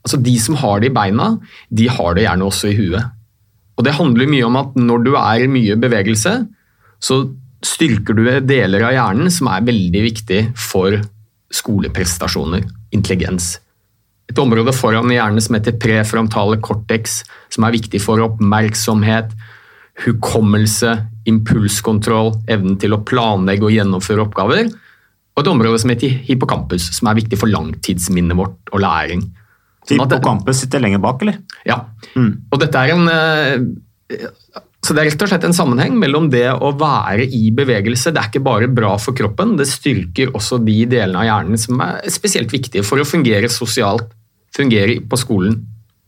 Altså 0.00 0.18
De 0.18 0.34
som 0.40 0.56
har 0.58 0.80
det 0.80 0.90
i 0.90 0.96
beina, 0.96 1.34
de 1.68 1.88
har 1.92 2.16
det 2.16 2.24
gjerne 2.24 2.48
også 2.48 2.72
i 2.72 2.78
huet. 2.78 3.16
Og 3.76 3.84
Det 3.84 3.94
handler 3.96 4.28
mye 4.28 4.48
om 4.48 4.56
at 4.60 4.74
når 4.76 5.04
du 5.04 5.12
er 5.14 5.44
i 5.44 5.50
mye 5.52 5.76
bevegelse, 5.80 6.34
så 7.00 7.22
styrker 7.64 8.16
du 8.16 8.24
deler 8.46 8.86
av 8.88 8.94
hjernen 8.94 9.32
som 9.32 9.50
er 9.52 9.66
veldig 9.66 10.04
viktig 10.04 10.40
for 10.58 10.96
skoleprestasjoner, 11.52 12.64
intelligens. 12.94 13.56
Et 14.30 14.38
område 14.38 14.72
foran 14.76 15.10
hjernen 15.10 15.42
som 15.42 15.56
heter 15.58 15.78
prefrontale 15.80 16.60
cortex, 16.62 17.22
som 17.50 17.66
er 17.66 17.74
viktig 17.74 18.00
for 18.02 18.22
oppmerksomhet, 18.22 19.32
hukommelse, 20.04 20.94
impulskontroll, 21.28 22.36
evnen 22.50 22.78
til 22.80 22.94
å 22.94 23.02
planlegge 23.06 23.66
og 23.66 23.74
gjennomføre 23.74 24.24
oppgaver. 24.24 24.70
Og 25.34 25.42
et 25.42 25.50
område 25.50 25.82
som 25.82 25.92
heter 25.92 26.14
hippocampus, 26.28 26.88
som 26.96 27.10
er 27.10 27.18
viktig 27.18 27.38
for 27.40 27.50
langtidsminnet 27.50 28.38
vårt 28.38 28.72
og 28.72 28.84
læring. 28.84 29.26
Sånn 29.88 30.00
hippocampus 30.04 30.62
sitter 30.62 30.82
lenger 30.84 31.02
bak, 31.02 31.22
eller? 31.24 31.40
Ja. 31.66 31.82
Mm. 32.14 32.32
Og 32.52 32.62
dette 32.62 32.80
er 32.80 32.94
en 32.94 33.10
eh, 33.10 34.22
Så 34.80 34.94
det 34.96 35.02
er 35.02 35.10
rett 35.10 35.22
og 35.22 35.28
slett 35.28 35.44
en 35.44 35.56
sammenheng 35.56 35.96
mellom 36.00 36.30
det 36.32 36.46
å 36.56 36.70
være 36.80 37.26
i 37.36 37.50
bevegelse. 37.52 38.14
Det 38.14 38.22
er 38.22 38.30
ikke 38.30 38.44
bare 38.46 38.70
bra 38.72 38.94
for 39.00 39.16
kroppen, 39.16 39.58
det 39.60 39.68
styrker 39.68 40.32
også 40.36 40.60
de 40.64 40.78
delene 40.88 41.20
av 41.20 41.28
hjernen 41.28 41.60
som 41.60 41.82
er 41.84 42.00
spesielt 42.12 42.52
viktige 42.52 42.84
for 42.86 43.02
å 43.02 43.08
fungere 43.08 43.50
sosialt, 43.52 44.08
fungere 44.56 45.02
på 45.04 45.20
skolen 45.20 45.60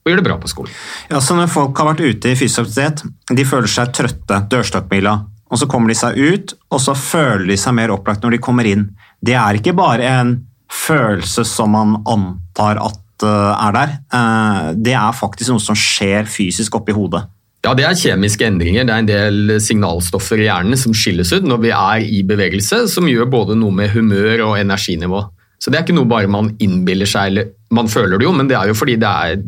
og 0.03 0.11
gjøre 0.11 0.19
det 0.19 0.27
bra 0.27 0.39
på 0.43 0.51
skolen. 0.51 0.79
Ja, 1.11 1.21
så 1.23 1.37
Når 1.39 1.53
folk 1.53 1.79
har 1.79 1.93
vært 1.93 2.03
ute 2.03 2.33
i 2.33 2.39
fysisk 2.39 2.65
aktivitet, 2.65 3.05
de 3.31 3.45
føler 3.47 3.71
seg 3.71 3.93
trøtte, 3.95 4.41
dørstokkmila, 4.51 5.13
og 5.53 5.61
så 5.61 5.69
kommer 5.71 5.93
de 5.93 5.99
seg 5.99 6.19
ut, 6.19 6.55
og 6.73 6.81
så 6.83 6.95
føler 6.99 7.47
de 7.53 7.59
seg 7.61 7.77
mer 7.77 7.93
opplagt 7.95 8.25
når 8.25 8.35
de 8.35 8.43
kommer 8.43 8.67
inn. 8.67 8.89
Det 9.23 9.37
er 9.39 9.59
ikke 9.59 9.77
bare 9.77 10.09
en 10.09 10.35
følelse 10.73 11.45
som 11.47 11.75
man 11.77 11.99
antar 12.09 12.81
at 12.83 13.27
uh, 13.27 13.53
er 13.53 13.77
der. 13.77 13.95
Uh, 14.11 14.73
det 14.75 14.97
er 14.97 15.15
faktisk 15.15 15.53
noe 15.53 15.63
som 15.63 15.79
skjer 15.79 16.27
fysisk 16.27 16.81
oppi 16.81 16.97
hodet. 16.97 17.23
Ja, 17.63 17.75
Det 17.79 17.85
er 17.87 17.95
kjemiske 17.95 18.43
endringer. 18.43 18.85
Det 18.85 18.93
er 18.93 19.03
en 19.05 19.11
del 19.11 19.53
signalstoffer 19.63 20.41
i 20.43 20.49
hjernen 20.49 20.79
som 20.79 20.95
skilles 20.97 21.31
ut 21.31 21.47
når 21.47 21.61
vi 21.63 21.71
er 21.71 22.03
i 22.03 22.25
bevegelse, 22.27 22.89
som 22.91 23.07
gjør 23.07 23.31
både 23.31 23.55
noe 23.59 23.71
med 23.71 23.93
humør 23.95 24.43
og 24.49 24.57
energinivå. 24.59 25.23
Så 25.63 25.71
det 25.71 25.79
er 25.79 25.85
ikke 25.87 25.95
noe 25.95 26.11
bare 26.11 26.27
man 26.27 26.51
innbiller 26.59 27.07
seg, 27.07 27.31
eller 27.31 27.53
man 27.73 27.89
føler 27.91 28.19
det 28.19 28.27
jo, 28.27 28.33
men 28.37 28.49
det 28.51 28.57
er 28.59 28.71
jo 28.71 28.77
fordi 28.77 28.99
det 29.01 29.09
er 29.09 29.43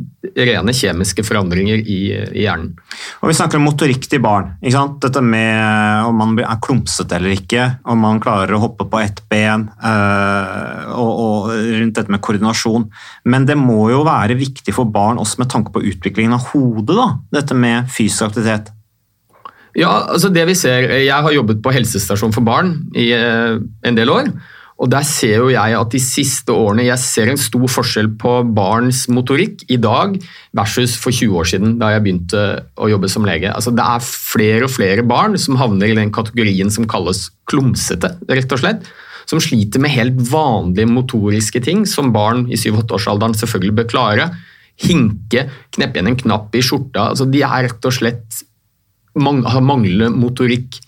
rene 0.49 0.73
kjemiske 0.75 1.25
forandringer 1.27 1.81
i, 1.81 1.99
i 2.15 2.45
hjernen. 2.45 2.73
Og 3.21 3.31
Vi 3.31 3.37
snakker 3.37 3.61
om 3.61 3.67
motorikk 3.69 4.09
til 4.11 4.23
barn. 4.25 4.55
Dette 4.63 5.23
med 5.25 6.09
om 6.09 6.17
man 6.19 6.39
er 6.41 6.61
klumsete 6.65 7.19
eller 7.19 7.37
ikke, 7.37 7.67
om 7.91 8.01
man 8.05 8.23
klarer 8.25 8.57
å 8.57 8.63
hoppe 8.63 8.89
på 8.91 9.03
ett 9.03 9.21
ben, 9.31 9.69
øh, 9.77 10.95
og, 10.95 11.13
og, 11.13 11.51
rundt 11.53 12.01
dette 12.01 12.15
med 12.15 12.23
koordinasjon. 12.25 12.89
Men 13.29 13.49
det 13.49 13.59
må 13.61 13.91
jo 13.93 14.05
være 14.07 14.39
viktig 14.41 14.75
for 14.77 14.89
barn 14.89 15.21
også 15.21 15.43
med 15.43 15.53
tanke 15.53 15.75
på 15.75 15.85
utviklingen 15.85 16.37
av 16.39 16.49
hodet, 16.53 16.97
da, 16.97 17.11
dette 17.41 17.59
med 17.59 17.93
fysisk 17.93 18.31
aktivitet. 18.31 18.73
Ja, 19.75 19.91
altså 20.15 20.31
det 20.31 20.45
vi 20.47 20.55
ser, 20.55 20.87
Jeg 21.03 21.23
har 21.27 21.33
jobbet 21.35 21.63
på 21.63 21.73
helsestasjon 21.75 22.35
for 22.35 22.47
barn 22.47 22.77
i 22.95 23.09
eh, 23.13 23.57
en 23.59 23.97
del 23.99 24.13
år. 24.13 24.31
Og 24.83 24.91
Der 24.91 25.05
ser 25.07 25.39
jo 25.39 25.51
jeg 25.53 25.77
at 25.79 25.93
de 25.93 26.01
siste 26.03 26.51
årene 26.51 26.89
jeg 26.89 26.99
ser 26.99 27.31
en 27.31 27.39
stor 27.39 27.67
forskjell 27.71 28.09
på 28.19 28.33
barns 28.57 29.05
motorikk 29.07 29.63
i 29.71 29.79
dag 29.79 30.17
versus 30.57 30.97
for 30.99 31.15
20 31.15 31.39
år 31.39 31.47
siden, 31.47 31.77
da 31.79 31.93
jeg 31.95 32.03
begynte 32.03 32.43
å 32.75 32.91
jobbe 32.91 33.09
som 33.11 33.27
lege. 33.27 33.53
Altså, 33.55 33.71
det 33.71 33.85
er 33.87 34.03
flere 34.03 34.67
og 34.67 34.75
flere 34.75 35.07
barn 35.07 35.39
som 35.39 35.61
havner 35.61 35.93
i 35.93 35.99
den 35.99 36.11
kategorien 36.15 36.73
som 36.75 36.89
kalles 36.91 37.29
klumsete, 37.51 38.17
rett 38.27 38.57
og 38.57 38.63
slett. 38.65 38.89
Som 39.31 39.41
sliter 39.41 39.81
med 39.81 39.95
helt 39.95 40.19
vanlige 40.29 40.91
motoriske 40.91 41.63
ting 41.65 41.87
som 41.89 42.11
barn 42.13 42.45
i 42.51 42.59
7-8-årsalderen 42.61 43.39
selvfølgelig 43.39 43.79
bør 43.79 43.87
klare. 43.95 44.27
Hinke, 44.85 45.47
kneppe 45.73 46.01
igjen 46.01 46.11
en 46.11 46.19
knapp 46.19 46.59
i 46.59 46.65
skjorta. 46.67 47.13
Altså, 47.15 47.31
de 47.31 47.41
er 47.47 47.71
rett 47.71 47.89
og 47.89 47.95
slett 47.95 48.43
har 49.15 49.63
manglende 49.63 50.11
motorikk. 50.19 50.81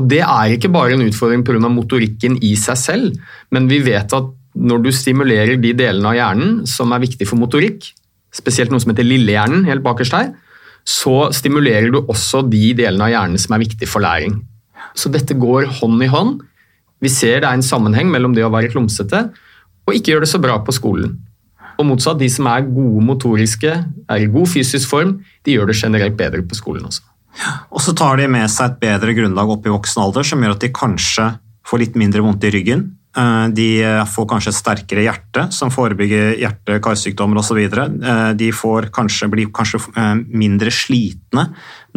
Og 0.00 0.08
Det 0.08 0.22
er 0.24 0.56
ikke 0.56 0.72
bare 0.72 0.96
en 0.96 1.04
utfordring 1.04 1.44
pga. 1.44 1.68
motorikken 1.68 2.38
i 2.42 2.54
seg 2.56 2.76
selv, 2.76 3.16
men 3.52 3.68
vi 3.68 3.82
vet 3.84 4.12
at 4.16 4.30
når 4.56 4.82
du 4.82 4.90
stimulerer 4.90 5.60
de 5.60 5.72
delene 5.76 6.08
av 6.08 6.16
hjernen 6.16 6.66
som 6.66 6.90
er 6.92 7.04
viktig 7.04 7.28
for 7.28 7.38
motorikk, 7.38 7.92
spesielt 8.32 8.70
noe 8.70 8.80
som 8.80 8.90
heter 8.92 9.06
lillehjernen 9.06 9.66
helt 9.68 9.84
bakerst 9.84 10.16
her, 10.16 10.32
så 10.86 11.28
stimulerer 11.36 11.90
du 11.92 12.00
også 12.00 12.42
de 12.48 12.72
delene 12.74 13.04
av 13.04 13.12
hjernen 13.12 13.38
som 13.38 13.54
er 13.54 13.62
viktig 13.62 13.88
for 13.88 14.02
læring. 14.02 14.40
Så 14.96 15.12
dette 15.12 15.36
går 15.36 15.68
hånd 15.78 16.02
i 16.02 16.08
hånd. 16.10 16.40
Vi 17.00 17.12
ser 17.12 17.42
det 17.42 17.48
er 17.48 17.58
en 17.58 17.64
sammenheng 17.64 18.10
mellom 18.10 18.34
det 18.34 18.44
å 18.46 18.52
være 18.52 18.72
klumsete 18.72 19.28
og 19.86 19.94
ikke 19.96 20.14
gjøre 20.14 20.24
det 20.24 20.32
så 20.32 20.40
bra 20.42 20.56
på 20.64 20.74
skolen. 20.74 21.18
Og 21.80 21.86
motsatt, 21.88 22.18
de 22.20 22.28
som 22.28 22.48
er 22.50 22.66
gode 22.68 23.04
motoriske, 23.04 23.70
er 24.08 24.20
i 24.20 24.28
god 24.28 24.50
fysisk 24.52 24.90
form, 24.90 25.18
de 25.46 25.56
gjør 25.56 25.70
det 25.70 25.78
generelt 25.80 26.16
bedre 26.18 26.42
på 26.44 26.58
skolen 26.58 26.84
også. 26.88 27.09
Og 27.70 27.82
så 27.82 27.94
tar 27.96 28.20
de 28.20 28.28
med 28.30 28.50
seg 28.52 28.72
et 28.72 28.80
bedre 28.82 29.14
grunnlag 29.16 29.52
opp 29.56 29.66
i 29.66 29.72
voksen 29.72 30.02
alder, 30.04 30.26
som 30.26 30.42
gjør 30.42 30.56
at 30.56 30.64
de 30.64 30.72
kanskje 30.74 31.28
får 31.66 31.84
litt 31.84 32.00
mindre 32.00 32.24
vondt 32.24 32.46
i 32.48 32.54
ryggen. 32.54 32.88
Eh, 33.16 33.46
de 33.54 33.68
får 34.06 34.26
kanskje 34.30 34.52
et 34.52 34.58
sterkere 34.58 35.02
hjerte, 35.02 35.46
som 35.54 35.72
forebygger 35.74 36.36
hjerte-karsykdommer 36.38 37.40
osv. 37.40 37.58
Eh, 37.66 38.20
de 38.38 38.50
får 38.54 38.90
kanskje, 38.94 39.30
blir 39.32 39.50
kanskje 39.54 39.82
eh, 39.98 40.12
mindre 40.30 40.70
slitne 40.74 41.48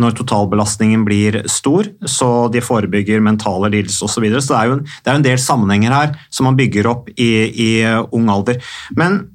når 0.01 0.15
totalbelastningen 0.17 1.03
blir 1.05 1.43
stor, 1.51 1.91
så 2.09 2.47
de 2.53 2.63
forebygger 2.65 3.21
mentale 3.21 3.69
lidelser 3.75 4.07
osv. 4.07 4.15
Så, 4.15 4.25
videre. 4.25 4.41
så 4.41 4.55
det 4.55 4.61
er 4.61 4.71
jo 4.71 4.79
det 4.81 5.11
er 5.11 5.19
en 5.19 5.27
del 5.29 5.41
sammenhenger 5.41 5.93
her 5.93 6.17
som 6.33 6.49
man 6.49 6.57
bygger 6.57 6.89
opp 6.89 7.13
i, 7.13 7.31
i 7.51 7.71
ung 8.09 8.31
alder. 8.33 8.61
Men 8.97 9.21
Eh, 9.23 9.32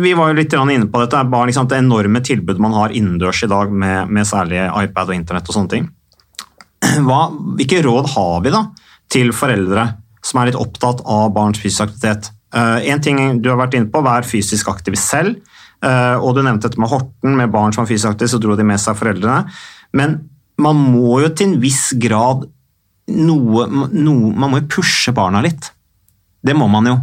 vi 0.00 0.12
var 0.14 0.30
jo 0.30 0.38
litt 0.38 0.54
inne 0.54 0.86
på 0.90 1.00
dette, 1.02 1.24
bare 1.30 1.48
liksom 1.48 1.68
det 1.70 1.80
enorme 1.80 2.20
tilbudet 2.24 2.62
man 2.62 2.74
har 2.76 2.94
innendørs 2.94 3.42
i 3.44 3.50
dag 3.50 3.72
med, 3.72 4.10
med 4.12 4.28
særlig 4.28 4.60
iPad 4.62 5.10
og 5.10 5.16
internett 5.16 5.48
og 5.48 5.56
sånne 5.56 5.72
ting. 5.72 5.88
Hva, 7.06 7.26
hvilke 7.58 7.82
råd 7.84 8.10
har 8.14 8.44
vi 8.44 8.54
da 8.54 8.64
til 9.12 9.32
foreldre 9.36 9.88
som 10.24 10.40
er 10.40 10.50
litt 10.50 10.60
opptatt 10.60 11.02
av 11.10 11.32
barns 11.34 11.60
fysisk 11.60 11.88
aktivitet? 11.88 12.30
Én 12.54 12.94
en 12.94 13.02
ting 13.02 13.18
du 13.42 13.50
har 13.50 13.58
vært 13.58 13.74
inne 13.74 13.90
på, 13.90 14.02
vær 14.04 14.26
fysisk 14.26 14.68
aktiv 14.70 14.94
selv. 15.00 15.40
Uh, 15.84 16.16
og 16.22 16.36
du 16.36 16.44
nevnte 16.44 16.68
dette 16.68 16.80
med 16.80 16.88
Horten, 16.88 17.34
med 17.36 17.50
barn 17.52 17.74
som 17.74 17.82
er 17.82 17.90
fysisk 17.90 18.12
aktive, 18.12 18.30
så 18.30 18.38
dro 18.40 18.54
de 18.56 18.64
med 18.64 18.80
seg 18.80 18.96
foreldrene. 18.96 19.50
Men 19.98 20.20
man 20.62 20.78
må 20.78 21.18
jo 21.24 21.32
til 21.34 21.50
en 21.50 21.56
viss 21.60 21.88
grad 22.00 22.46
noe, 23.10 23.66
noe 23.92 24.30
Man 24.32 24.52
må 24.52 24.62
jo 24.62 24.68
pushe 24.78 25.12
barna 25.12 25.42
litt. 25.44 25.66
Det 26.40 26.54
må 26.56 26.70
man 26.72 26.86
jo. 26.88 26.94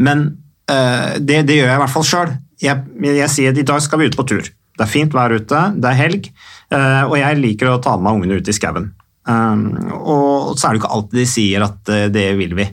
Men 0.00 0.28
Eh, 0.28 0.37
det, 0.68 1.42
det, 1.48 1.54
gjør 1.56 1.70
jeg 1.70 1.78
i 1.78 1.82
hvert 1.82 1.92
fall 1.94 2.04
sjøl. 2.04 2.32
Jeg, 2.60 2.82
jeg, 3.06 3.30
sier 3.32 3.54
at 3.54 3.60
i 3.60 3.66
dag 3.66 3.80
skal 3.80 4.02
vi 4.02 4.08
ut 4.10 4.18
på 4.18 4.26
tur. 4.28 4.48
Det 4.78 4.86
er 4.86 4.90
fint 4.90 5.14
vær 5.14 5.34
ute, 5.34 5.60
det 5.74 5.90
er 5.90 5.98
helg, 5.98 6.28
eh, 6.70 7.02
og 7.02 7.16
jeg 7.18 7.38
liker 7.40 7.72
å 7.72 7.80
ta 7.82 7.96
med 7.96 8.06
meg 8.06 8.18
ungene 8.18 8.38
ut 8.38 8.50
i 8.50 8.54
skauen. 8.54 8.92
Um, 9.28 9.64
og 9.92 10.54
så 10.56 10.68
er 10.68 10.76
det 10.76 10.80
ikke 10.80 10.92
alltid 10.94 11.18
de 11.18 11.24
sier 11.28 11.64
at 11.66 11.90
eh, 11.92 12.06
det 12.14 12.28
vil 12.38 12.54
vi. 12.56 12.68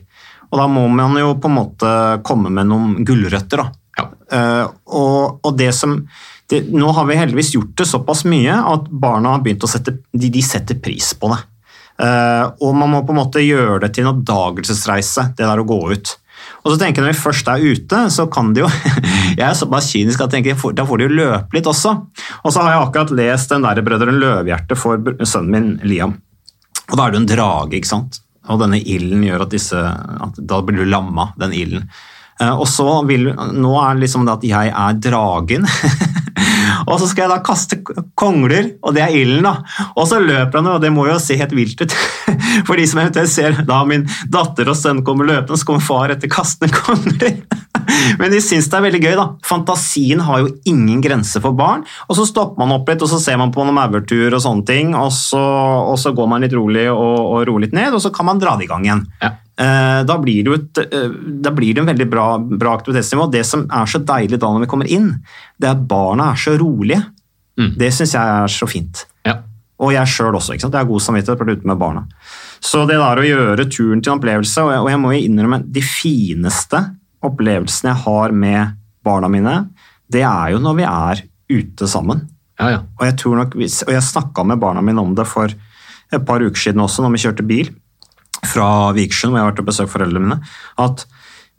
Og 0.51 0.61
da 0.61 0.67
må 0.71 0.85
man 0.93 1.17
jo 1.17 1.33
på 1.41 1.49
en 1.49 1.57
måte 1.57 1.89
komme 2.23 2.51
med 2.53 2.69
noen 2.69 2.93
gulrøtter. 3.07 3.63
da. 3.63 3.65
Ja. 3.97 4.05
Og, 4.85 5.41
og, 5.41 5.51
det 5.57 5.69
som 5.75 5.97
det, 6.51 6.65
Nå 6.75 6.89
har 6.93 7.05
vi 7.07 7.17
heldigvis 7.17 7.53
gjort 7.55 7.73
det 7.79 7.87
såpass 7.89 8.21
mye 8.29 8.53
at 8.53 8.87
barna 8.91 9.33
har 9.33 9.43
begynt 9.43 9.65
å 9.65 9.69
sette, 9.71 9.95
de, 10.13 10.29
de 10.29 10.43
setter 10.45 10.77
pris 10.77 11.09
på 11.17 11.31
det. 11.33 11.39
Og 12.61 12.75
man 12.77 12.91
må 12.91 13.01
på 13.07 13.15
en 13.15 13.21
måte 13.23 13.41
gjøre 13.43 13.79
det 13.85 13.93
til 13.95 14.05
en 14.05 14.11
oppdagelsesreise, 14.13 15.31
det 15.39 15.47
der 15.47 15.63
å 15.63 15.67
gå 15.67 15.79
ut. 15.95 16.13
Og 16.65 16.73
så 16.73 16.79
tenker 16.81 17.03
jeg 17.03 17.05
Når 17.05 17.13
vi 17.13 17.21
først 17.21 17.49
er 17.51 17.63
ute, 17.63 18.01
så 18.11 18.25
kan 18.31 18.51
de 18.55 18.63
jo 18.63 18.69
Jeg 19.39 19.45
er 19.45 19.57
såpass 19.57 19.91
kynisk 19.93 20.23
at 20.23 20.33
jeg 20.33 20.45
tenker, 20.45 20.73
da 20.77 20.85
får 20.87 21.01
de 21.01 21.07
jo 21.07 21.15
løpe 21.19 21.57
litt 21.57 21.67
også. 21.69 21.91
Og 22.41 22.53
så 22.53 22.63
har 22.63 22.73
jeg 22.73 22.85
akkurat 22.85 23.15
lest 23.17 23.51
den 23.51 23.65
der 23.65 23.81
'Brødrene 23.83 24.19
Løvhjerte' 24.21 24.77
for 24.79 25.01
sønnen 25.27 25.51
min 25.51 25.67
Liam. 25.83 26.15
Og 26.89 26.97
Da 26.97 27.07
er 27.07 27.11
det 27.11 27.21
en 27.21 27.29
drage, 27.29 27.79
ikke 27.79 27.91
sant? 27.91 28.21
Og 28.47 28.61
denne 28.61 28.79
ilden 28.79 29.25
gjør 29.25 29.45
at 29.45 29.53
disse 29.53 29.77
at 29.77 30.39
Da 30.39 30.61
blir 30.61 30.83
du 30.83 30.89
lamma, 30.89 31.31
den 31.41 31.53
ilden. 31.53 31.89
Eh, 32.39 32.51
og 32.51 32.67
så 32.67 33.01
vil, 33.07 33.31
Nå 33.33 33.73
er 33.81 33.95
det 33.95 34.05
liksom 34.05 34.25
det 34.25 34.37
at 34.37 34.47
jeg 34.49 34.71
er 34.71 35.01
dragen. 35.09 35.67
og 36.85 36.99
så 37.01 37.09
skal 37.09 37.25
jeg 37.25 37.33
da 37.33 37.41
kaste 37.45 37.79
kongler, 38.17 38.73
og 38.85 38.95
det 38.95 39.03
er 39.05 39.15
ilden, 39.17 39.45
da. 39.45 39.85
Og 39.95 40.07
så 40.09 40.19
løper 40.21 40.61
han, 40.61 40.71
og 40.75 40.81
det 40.83 40.91
må 40.93 41.07
jo 41.09 41.17
se 41.21 41.37
helt 41.39 41.55
vilt 41.55 41.81
ut. 41.81 41.95
For 42.67 42.77
de 42.79 42.87
som 42.89 43.01
eventuelt 43.01 43.31
ser 43.31 43.61
da 43.67 43.81
min 43.87 44.05
datter 44.31 44.69
og 44.71 44.77
sønn 44.79 45.03
kommer 45.05 45.27
løpende, 45.29 45.59
så 45.59 45.67
kommer 45.67 45.85
far 45.85 46.13
etter 46.13 46.31
kastende 46.31 46.73
kongler. 46.75 47.39
Men 48.19 48.33
de 48.33 48.41
syns 48.43 48.69
det 48.71 48.77
er 48.79 48.85
veldig 48.87 49.01
gøy, 49.03 49.13
da. 49.17 49.27
Fantasien 49.45 50.23
har 50.25 50.43
jo 50.43 50.51
ingen 50.69 51.01
grenser 51.03 51.43
for 51.43 51.57
barn. 51.57 51.85
Og 52.09 52.19
så 52.19 52.27
stopper 52.29 52.61
man 52.61 52.75
opp 52.77 52.89
litt, 52.91 53.03
og 53.05 53.11
så 53.11 53.21
ser 53.21 53.39
man 53.41 53.53
på 53.55 53.65
noen 53.65 53.77
maurtur 53.77 54.29
og 54.33 54.41
sånne 54.43 54.67
ting, 54.67 54.93
og 54.97 55.11
så, 55.15 55.41
og 55.91 55.97
så, 56.01 56.13
går 56.15 56.29
man 56.31 56.45
litt 56.45 56.55
rolig 56.55 56.87
og, 56.91 57.17
og 57.19 57.41
roer 57.49 57.65
litt 57.65 57.75
ned, 57.75 57.95
og 57.95 58.03
så 58.03 58.13
kan 58.13 58.29
man 58.29 58.39
dra 58.41 58.55
det 58.59 58.67
i 58.67 58.71
gang 58.71 58.85
igjen. 58.87 59.03
Ja. 59.23 59.35
Eh, 59.55 60.03
da 60.03 60.17
blir, 60.19 60.43
det 60.43 60.55
et, 60.55 60.93
eh, 60.93 61.11
da 61.39 61.51
blir 61.55 61.73
det 61.73 61.83
en 61.83 61.87
veldig 61.87 62.07
bra, 62.11 62.25
bra, 62.39 62.75
aktivitetsnivå. 62.75 63.29
Det 63.31 63.45
som 63.47 63.63
er 63.71 63.87
så 63.87 64.01
deilig 64.03 64.39
da 64.41 64.49
når 64.51 64.65
vi 64.65 64.71
kommer 64.71 64.89
inn, 64.91 65.13
det 65.57 65.69
er 65.69 65.77
at 65.77 65.85
barna 65.87 66.33
er 66.33 66.41
så 66.41 66.57
rolige. 66.59 66.99
Mm. 67.55 67.71
Det 67.79 67.91
syns 67.95 68.15
jeg 68.17 68.33
er 68.41 68.51
så 68.51 68.67
fint. 68.67 69.05
Ja. 69.23 69.37
Og 69.79 69.93
jeg 69.95 70.11
sjøl 70.11 70.35
også. 70.35 70.55
ikke 70.55 70.65
sant? 70.65 70.75
Jeg 70.75 70.83
har 70.83 70.91
god 70.91 71.05
samvittighet 71.05 71.39
for 71.39 71.47
å 71.47 71.55
ute 71.55 71.71
med 71.71 71.79
barna. 71.79 72.03
Så 72.59 72.83
det 72.89 72.99
der 72.99 73.21
å 73.21 73.27
gjøre 73.27 73.67
turen 73.71 74.03
til 74.03 74.11
en 74.11 74.19
opplevelse, 74.19 74.65
og 74.65 74.73
jeg, 74.73 74.83
og 74.83 74.91
jeg 74.91 75.01
må 75.03 75.13
jo 75.13 75.23
innrømme 75.29 75.61
de 75.71 75.83
fineste 75.85 76.81
opplevelsene 77.25 77.93
jeg 77.93 78.03
har 78.03 78.35
med 78.35 78.75
barna 79.05 79.31
mine, 79.31 79.55
det 80.11 80.25
er 80.27 80.51
jo 80.51 80.59
når 80.63 80.79
vi 80.81 80.87
er 80.89 81.23
ute 81.55 81.87
sammen. 81.87 82.25
Ja, 82.59 82.73
ja. 82.75 82.83
Og 82.99 83.07
jeg 83.07 83.17
tror 83.21 83.39
nok, 83.39 83.55
og 83.55 83.93
jeg 83.93 84.03
snakka 84.03 84.45
med 84.47 84.59
barna 84.59 84.83
mine 84.83 85.03
om 85.03 85.15
det 85.15 85.27
for 85.27 85.47
et 85.47 86.27
par 86.27 86.43
uker 86.43 86.59
siden 86.59 86.83
også, 86.83 87.03
når 87.03 87.15
vi 87.15 87.23
kjørte 87.23 87.47
bil 87.47 87.71
fra 88.49 88.69
Vikersund, 88.95 89.33
hvor 89.33 89.41
jeg 89.41 89.47
har 89.47 89.53
vært 89.53 89.61
og 89.63 89.69
besøkt 89.69 89.93
foreldrene 89.93 90.25
mine, 90.25 90.39
at 90.81 91.05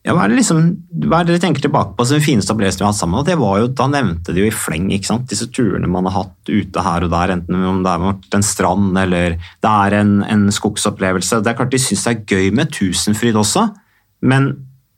ja, 0.07 0.15
hva, 0.15 0.29
er 0.29 0.37
liksom, 0.37 0.61
hva 1.09 1.19
er 1.19 1.27
det 1.27 1.35
dere 1.35 1.43
tenker 1.43 1.65
tilbake 1.65 1.97
på 1.99 2.05
som 2.07 2.15
den 2.15 2.23
fineste 2.23 2.53
opplevelsen 2.55 2.79
vi 2.79 2.85
har 2.87 2.93
hatt 2.93 3.01
sammen? 3.01 3.19
Og 3.19 3.27
det 3.27 3.35
var 3.41 3.57
jo, 3.59 3.71
Da 3.75 3.89
nevnte 3.91 4.35
de 4.35 4.45
jo 4.45 4.47
i 4.47 4.55
fleng 4.55 4.87
ikke 4.95 5.09
sant? 5.09 5.27
disse 5.33 5.49
turene 5.51 5.91
man 5.91 6.07
har 6.07 6.21
hatt 6.21 6.53
ute 6.53 6.85
her 6.87 7.07
og 7.09 7.11
der, 7.11 7.33
enten 7.35 7.67
om 7.67 7.81
det 7.83 7.91
er 7.91 8.39
en 8.39 8.47
strand 8.47 9.01
eller 9.03 9.35
det 9.35 9.73
er 9.73 9.97
en, 9.99 10.21
en 10.23 10.47
skogsopplevelse. 10.55 11.41
Det 11.43 11.51
er 11.51 11.59
klart 11.59 11.75
De 11.75 11.83
syns 11.83 12.07
det 12.07 12.13
er 12.15 12.37
gøy 12.37 12.55
med 12.55 12.71
Tusenfryd 12.77 13.41
også, 13.43 13.67
men 14.23 14.53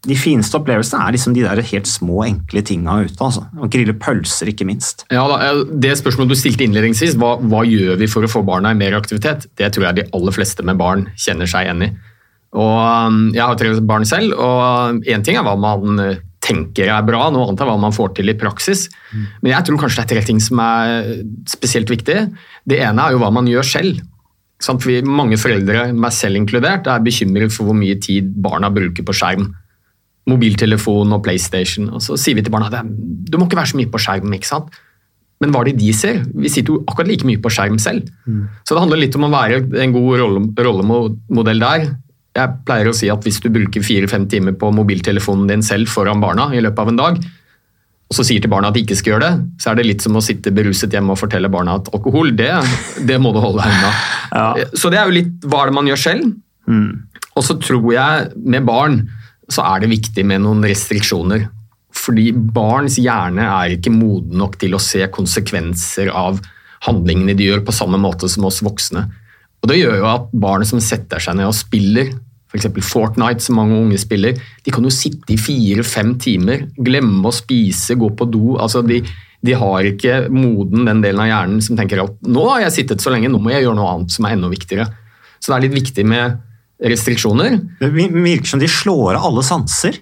de 0.07 0.15
fineste 0.15 0.55
opplevelsene 0.55 1.01
er 1.03 1.15
liksom 1.17 1.35
de 1.35 1.43
der 1.43 1.61
helt 1.73 1.89
små, 1.91 2.21
enkle 2.23 2.63
tinga 2.63 3.01
ute. 3.03 3.19
altså. 3.19 3.43
Å 3.59 3.71
grille 3.71 3.97
pølser, 3.99 4.53
ikke 4.53 4.67
minst. 4.69 5.05
Ja, 5.11 5.27
da, 5.27 5.39
eh, 5.43 5.65
Det 5.75 5.97
spørsmålet 5.99 6.29
du 6.29 6.39
stilte 6.39 6.65
innledningsvis, 6.65 7.17
hva, 7.19 7.39
hva 7.43 7.65
gjør 7.67 7.99
vi 7.99 8.07
for 8.07 8.23
å 8.23 8.31
få 8.31 8.45
barna 8.47 8.71
i 8.71 8.79
mer 8.79 8.95
aktivitet, 8.95 9.49
det 9.57 9.73
tror 9.73 9.89
jeg 9.89 9.97
de 9.97 10.11
aller 10.15 10.33
fleste 10.33 10.63
med 10.63 10.79
barn 10.79 11.09
kjenner 11.17 11.51
seg 11.51 11.67
igjen 11.67 11.83
i. 11.83 11.91
Og 12.55 13.09
um, 13.09 13.35
Jeg 13.35 13.45
har 13.45 13.57
tre 13.57 13.75
barn 13.81 14.07
selv, 14.09 14.33
og 14.39 15.03
én 15.05 15.25
ting 15.25 15.37
er 15.37 15.43
hva 15.43 15.59
man 15.59 15.99
eh, 15.99 16.23
tenker 16.41 16.89
er 16.89 17.03
bra, 17.03 17.29
noe 17.31 17.49
annet 17.49 17.61
er 17.61 17.67
hva 17.67 17.79
man 17.81 17.93
får 17.93 18.15
til 18.15 18.31
i 18.31 18.39
praksis. 18.39 18.89
Men 19.43 19.53
jeg 19.53 19.67
tror 19.67 19.83
kanskje 19.83 19.99
det 19.99 20.07
er 20.07 20.15
tre 20.15 20.27
ting 20.31 20.39
som 20.41 20.61
er 20.63 21.25
spesielt 21.51 21.91
viktige. 21.91 22.29
Det 22.65 22.79
ene 22.79 23.03
er 23.03 23.13
jo 23.13 23.19
hva 23.19 23.33
man 23.35 23.51
gjør 23.51 23.67
selv. 23.67 23.99
Sant? 24.63 24.81
For 24.81 24.95
vi, 24.95 25.03
mange 25.03 25.37
foreldre, 25.37 25.91
meg 25.93 26.15
selv 26.15 26.39
inkludert, 26.39 26.87
er 26.87 27.03
bekymret 27.03 27.53
for 27.53 27.67
hvor 27.67 27.77
mye 27.77 27.99
tid 28.01 28.31
barna 28.41 28.71
bruker 28.71 29.05
på 29.05 29.17
skjerm 29.19 29.51
mobiltelefon 30.29 31.15
og 31.17 31.23
PlayStation. 31.25 31.89
Og 31.95 32.05
så 32.05 32.19
sier 32.21 32.39
vi 32.39 32.45
til 32.45 32.55
barna 32.55 32.69
at 32.71 32.89
du 32.89 33.39
må 33.39 33.49
ikke 33.49 33.61
være 33.61 33.73
så 33.73 33.81
mye 33.81 33.91
på 33.93 34.03
skjerm. 34.03 34.35
ikke 34.37 34.51
sant? 34.51 34.77
Men 35.39 35.55
hva 35.55 35.63
er 35.63 35.71
det 35.71 35.79
de 35.79 35.93
ser? 35.95 36.21
Vi 36.35 36.51
sitter 36.51 36.75
jo 36.75 36.83
akkurat 36.89 37.11
like 37.11 37.27
mye 37.27 37.41
på 37.43 37.53
skjerm 37.55 37.79
selv. 37.83 38.09
Mm. 38.27 38.45
Så 38.67 38.75
det 38.75 38.83
handler 38.83 39.03
litt 39.05 39.17
om 39.19 39.29
å 39.29 39.33
være 39.33 39.63
en 39.85 39.95
god 39.95 40.23
rollemodell 40.67 41.63
der. 41.63 41.91
Jeg 42.39 42.55
pleier 42.67 42.91
å 42.91 42.95
si 42.95 43.11
at 43.11 43.25
hvis 43.27 43.41
du 43.43 43.51
bruker 43.55 43.85
fire-fem 43.85 44.27
timer 44.31 44.57
på 44.59 44.71
mobiltelefonen 44.75 45.49
din 45.51 45.65
selv 45.65 45.91
foran 45.91 46.23
barna 46.23 46.51
i 46.55 46.63
løpet 46.63 46.83
av 46.83 46.91
en 46.93 47.01
dag, 47.01 47.21
og 48.09 48.17
så 48.17 48.25
sier 48.25 48.41
til 48.41 48.51
barna 48.51 48.71
at 48.71 48.77
de 48.77 48.83
ikke 48.87 48.97
skal 48.97 49.15
gjøre 49.15 49.27
det, 49.27 49.47
så 49.61 49.71
er 49.71 49.79
det 49.79 49.85
litt 49.85 50.05
som 50.05 50.17
å 50.17 50.23
sitte 50.25 50.53
beruset 50.55 50.95
hjemme 50.95 51.13
og 51.13 51.21
fortelle 51.21 51.51
barna 51.53 51.77
at 51.77 51.91
alkohol, 51.93 52.33
det, 52.39 52.51
det 53.05 53.19
må 53.21 53.35
du 53.35 53.41
holde 53.43 53.61
deg 53.61 53.75
unna. 53.75 53.91
Ja. 54.33 54.69
Så 54.73 54.91
det 54.93 55.01
er 55.01 55.11
jo 55.11 55.17
litt 55.19 55.45
hva 55.45 55.63
er 55.63 55.71
det 55.71 55.77
man 55.77 55.91
gjør 55.91 56.01
selv. 56.01 56.31
Mm. 56.69 56.89
Og 57.37 57.45
så 57.45 57.59
tror 57.61 57.85
jeg 57.93 58.31
med 58.49 58.65
barn 58.69 59.03
så 59.49 59.65
er 59.65 59.83
det 59.83 59.93
viktig 59.93 60.25
med 60.29 60.45
noen 60.45 60.65
restriksjoner. 60.67 61.47
Fordi 61.99 62.31
barns 62.33 62.99
hjerne 63.01 63.47
er 63.49 63.75
ikke 63.75 63.93
moden 63.95 64.39
nok 64.41 64.59
til 64.61 64.77
å 64.77 64.83
se 64.83 65.07
konsekvenser 65.13 66.13
av 66.13 66.41
handlingene 66.87 67.35
de 67.37 67.49
gjør, 67.49 67.65
på 67.67 67.75
samme 67.75 67.99
måte 68.01 68.29
som 68.31 68.47
oss 68.49 68.61
voksne. 68.63 69.07
Og 69.59 69.71
Det 69.71 69.81
gjør 69.81 69.97
jo 69.99 70.09
at 70.13 70.29
barn 70.33 70.67
som 70.69 70.83
setter 70.83 71.23
seg 71.23 71.39
ned 71.39 71.49
og 71.49 71.57
spiller, 71.57 72.13
f.eks. 72.49 72.69
Fortnite, 72.87 73.43
som 73.45 73.59
mange 73.59 73.77
unge 73.77 73.99
spiller, 74.01 74.39
de 74.65 74.73
kan 74.73 74.85
jo 74.87 74.93
sitte 74.95 75.35
i 75.35 75.41
fire-fem 75.41 76.15
timer, 76.23 76.69
glemme 76.77 77.29
å 77.29 77.35
spise, 77.35 77.99
gå 77.99 78.13
på 78.17 78.29
do. 78.31 78.57
altså 78.57 78.85
de, 78.87 79.03
de 79.45 79.57
har 79.59 79.89
ikke 79.91 80.29
moden 80.33 80.87
den 80.89 81.03
delen 81.05 81.25
av 81.25 81.29
hjernen 81.29 81.65
som 81.65 81.77
tenker 81.79 82.05
at 82.05 82.25
nå 82.25 82.47
har 82.53 82.65
jeg 82.67 82.77
sittet 82.79 83.05
så 83.05 83.13
lenge, 83.13 83.31
nå 83.33 83.43
må 83.43 83.53
jeg 83.53 83.67
gjøre 83.67 83.79
noe 83.81 83.91
annet 83.97 84.15
som 84.15 84.29
er 84.29 84.39
enda 84.39 84.53
viktigere. 84.53 84.89
Så 85.39 85.51
det 85.51 85.59
er 85.59 85.67
litt 85.67 85.81
viktig 85.83 86.07
med 86.09 86.39
restriksjoner. 86.79 87.59
Det 87.81 87.91
virker 87.91 88.53
som 88.53 88.63
de 88.63 88.69
slår 88.71 89.17
av 89.17 89.31
alle 89.31 89.45
sanser. 89.47 89.99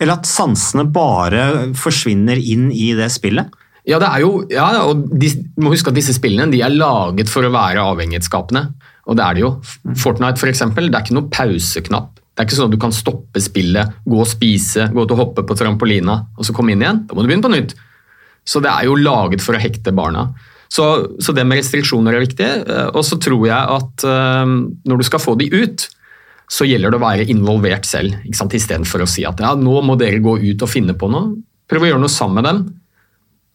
Eller 0.00 0.18
at 0.18 0.28
sansene 0.28 0.84
bare 0.92 1.70
forsvinner 1.78 2.36
inn 2.36 2.68
i 2.74 2.90
det 2.98 3.08
spillet. 3.14 3.54
Ja, 3.86 4.00
det 4.02 4.08
er 4.10 4.24
jo, 4.24 4.30
ja, 4.50 4.66
og 4.82 5.06
de, 5.14 5.30
må 5.62 5.70
huske 5.70 5.92
at 5.92 5.96
disse 5.96 6.16
spillene 6.16 6.50
de 6.50 6.60
er 6.66 6.74
laget 6.74 7.30
for 7.30 7.46
å 7.46 7.52
være 7.54 7.84
avhengighetsskapende. 7.94 8.64
Og 9.06 9.16
det 9.16 9.24
er 9.24 9.36
det 9.36 9.44
jo. 9.44 9.50
Fortnite 10.02 10.42
for 10.42 10.50
eksempel, 10.50 10.90
det 10.90 10.98
er 10.98 11.06
ikke 11.06 11.16
noe 11.16 11.30
pauseknapp. 11.32 12.16
Det 12.18 12.42
er 12.42 12.48
ikke 12.48 12.58
sånn 12.58 12.68
at 12.68 12.74
du 12.74 12.82
kan 12.82 12.92
stoppe 12.92 13.40
spillet, 13.40 13.94
gå 14.04 14.18
og 14.20 14.28
spise, 14.28 14.90
gå 14.92 15.06
til 15.06 15.16
å 15.16 15.20
hoppe 15.22 15.46
på 15.46 15.56
trampolina 15.56 16.18
og 16.36 16.44
så 16.44 16.52
komme 16.56 16.74
inn 16.74 16.82
igjen. 16.82 17.04
Da 17.06 17.16
må 17.16 17.22
du 17.22 17.30
begynne 17.30 17.46
på 17.46 17.54
nytt. 17.54 17.72
Så 18.46 18.60
det 18.62 18.74
er 18.74 18.90
jo 18.90 18.98
laget 18.98 19.40
for 19.42 19.56
å 19.56 19.62
hekte 19.62 19.94
barna. 19.96 20.28
Så, 20.68 20.84
så 21.22 21.32
det 21.32 21.46
med 21.46 21.62
restriksjoner 21.62 22.18
er 22.18 22.26
viktig. 22.26 22.48
Eh, 22.66 22.88
og 22.90 23.06
så 23.06 23.16
tror 23.22 23.46
jeg 23.48 23.78
at 23.78 24.04
um, 24.04 24.58
når 24.84 25.00
du 25.00 25.06
skal 25.08 25.22
få 25.22 25.36
de 25.40 25.48
ut, 25.54 25.86
så 26.46 26.66
gjelder 26.66 26.94
det 26.94 26.98
å 26.98 27.02
være 27.02 27.26
involvert 27.32 27.86
selv. 27.88 28.20
Istedenfor 28.30 29.02
å 29.02 29.10
si 29.10 29.24
at 29.26 29.40
ja, 29.42 29.52
nå 29.58 29.80
må 29.82 29.96
dere 29.98 30.22
gå 30.22 30.36
ut 30.42 30.62
og 30.62 30.70
finne 30.70 30.94
på 30.98 31.08
noe. 31.10 31.34
Prøv 31.66 31.86
å 31.86 31.88
gjøre 31.90 32.02
noe 32.02 32.12
sammen 32.12 32.38
med 32.38 32.46
dem. 32.46 32.60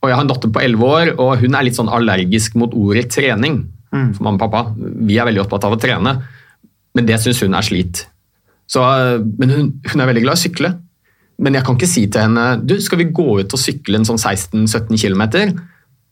Og 0.01 0.09
Jeg 0.09 0.17
har 0.17 0.25
en 0.25 0.31
datter 0.31 0.51
på 0.51 0.63
11 0.65 0.85
år, 0.87 1.13
og 1.21 1.43
hun 1.43 1.55
er 1.55 1.65
litt 1.67 1.77
sånn 1.77 1.91
allergisk 1.93 2.57
mot 2.59 2.73
ordet 2.75 3.07
trening. 3.13 3.61
Mm. 3.93 4.13
For 4.17 4.25
mamma 4.25 4.39
og 4.39 4.43
pappa, 4.43 4.75
Vi 4.75 5.17
er 5.19 5.27
veldig 5.29 5.43
opptatt 5.45 5.67
av 5.67 5.75
å 5.75 5.79
trene, 5.79 6.15
men 6.95 7.07
det 7.07 7.19
syns 7.21 7.41
hun 7.45 7.55
er 7.55 7.63
slit. 7.63 8.05
Så, 8.67 8.81
men 9.39 9.51
hun, 9.51 9.67
hun, 9.85 10.01
er 10.01 10.09
veldig 10.09 10.23
glad 10.25 10.35
i 10.35 10.39
å 10.39 10.43
sykle. 10.43 10.71
Men 11.41 11.55
jeg 11.55 11.65
kan 11.65 11.77
ikke 11.77 11.89
si 11.89 12.05
til 12.11 12.25
henne 12.25 12.45
du, 12.63 12.75
skal 12.81 13.01
vi 13.01 13.11
gå 13.11 13.27
ut 13.39 13.55
og 13.55 13.59
sykle 13.59 13.99
en 13.99 14.07
sånn 14.07 14.19
16-17 14.19 14.99
km. 14.99 15.23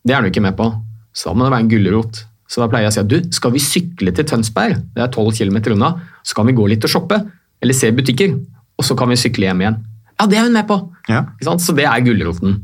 Det 0.03 0.15
er 0.15 0.21
hun 0.21 0.29
ikke 0.31 0.43
med 0.43 0.57
på. 0.57 0.69
Så 1.13 1.29
da 1.29 1.35
må 1.35 1.45
det 1.45 1.53
være 1.53 1.65
en 1.65 1.71
gulrot. 1.71 2.23
Så 2.49 2.63
da 2.63 2.69
pleier 2.69 2.87
jeg 2.87 2.93
å 2.93 2.95
si 2.95 3.03
at 3.03 3.11
du, 3.11 3.19
skal 3.35 3.53
vi 3.53 3.61
sykle 3.61 4.13
til 4.15 4.25
Tønsberg, 4.25 4.79
det 4.95 5.03
er 5.05 5.11
12 5.11 5.37
km 5.37 5.59
unna, 5.75 5.91
så 6.25 6.37
kan 6.37 6.49
vi 6.49 6.57
gå 6.57 6.65
litt 6.71 6.85
og 6.87 6.91
shoppe, 6.91 7.19
eller 7.61 7.77
se 7.77 7.91
butikker, 7.93 8.33
og 8.79 8.87
så 8.87 8.97
kan 8.97 9.11
vi 9.11 9.19
sykle 9.19 9.49
hjem 9.49 9.61
igjen. 9.65 9.77
Ja, 10.19 10.25
det 10.27 10.39
er 10.39 10.47
hun 10.47 10.57
med 10.57 10.67
på! 10.67 10.79
Ja. 11.11 11.23
Så 11.45 11.75
det 11.77 11.85
er 11.87 12.03
gulroten. 12.03 12.59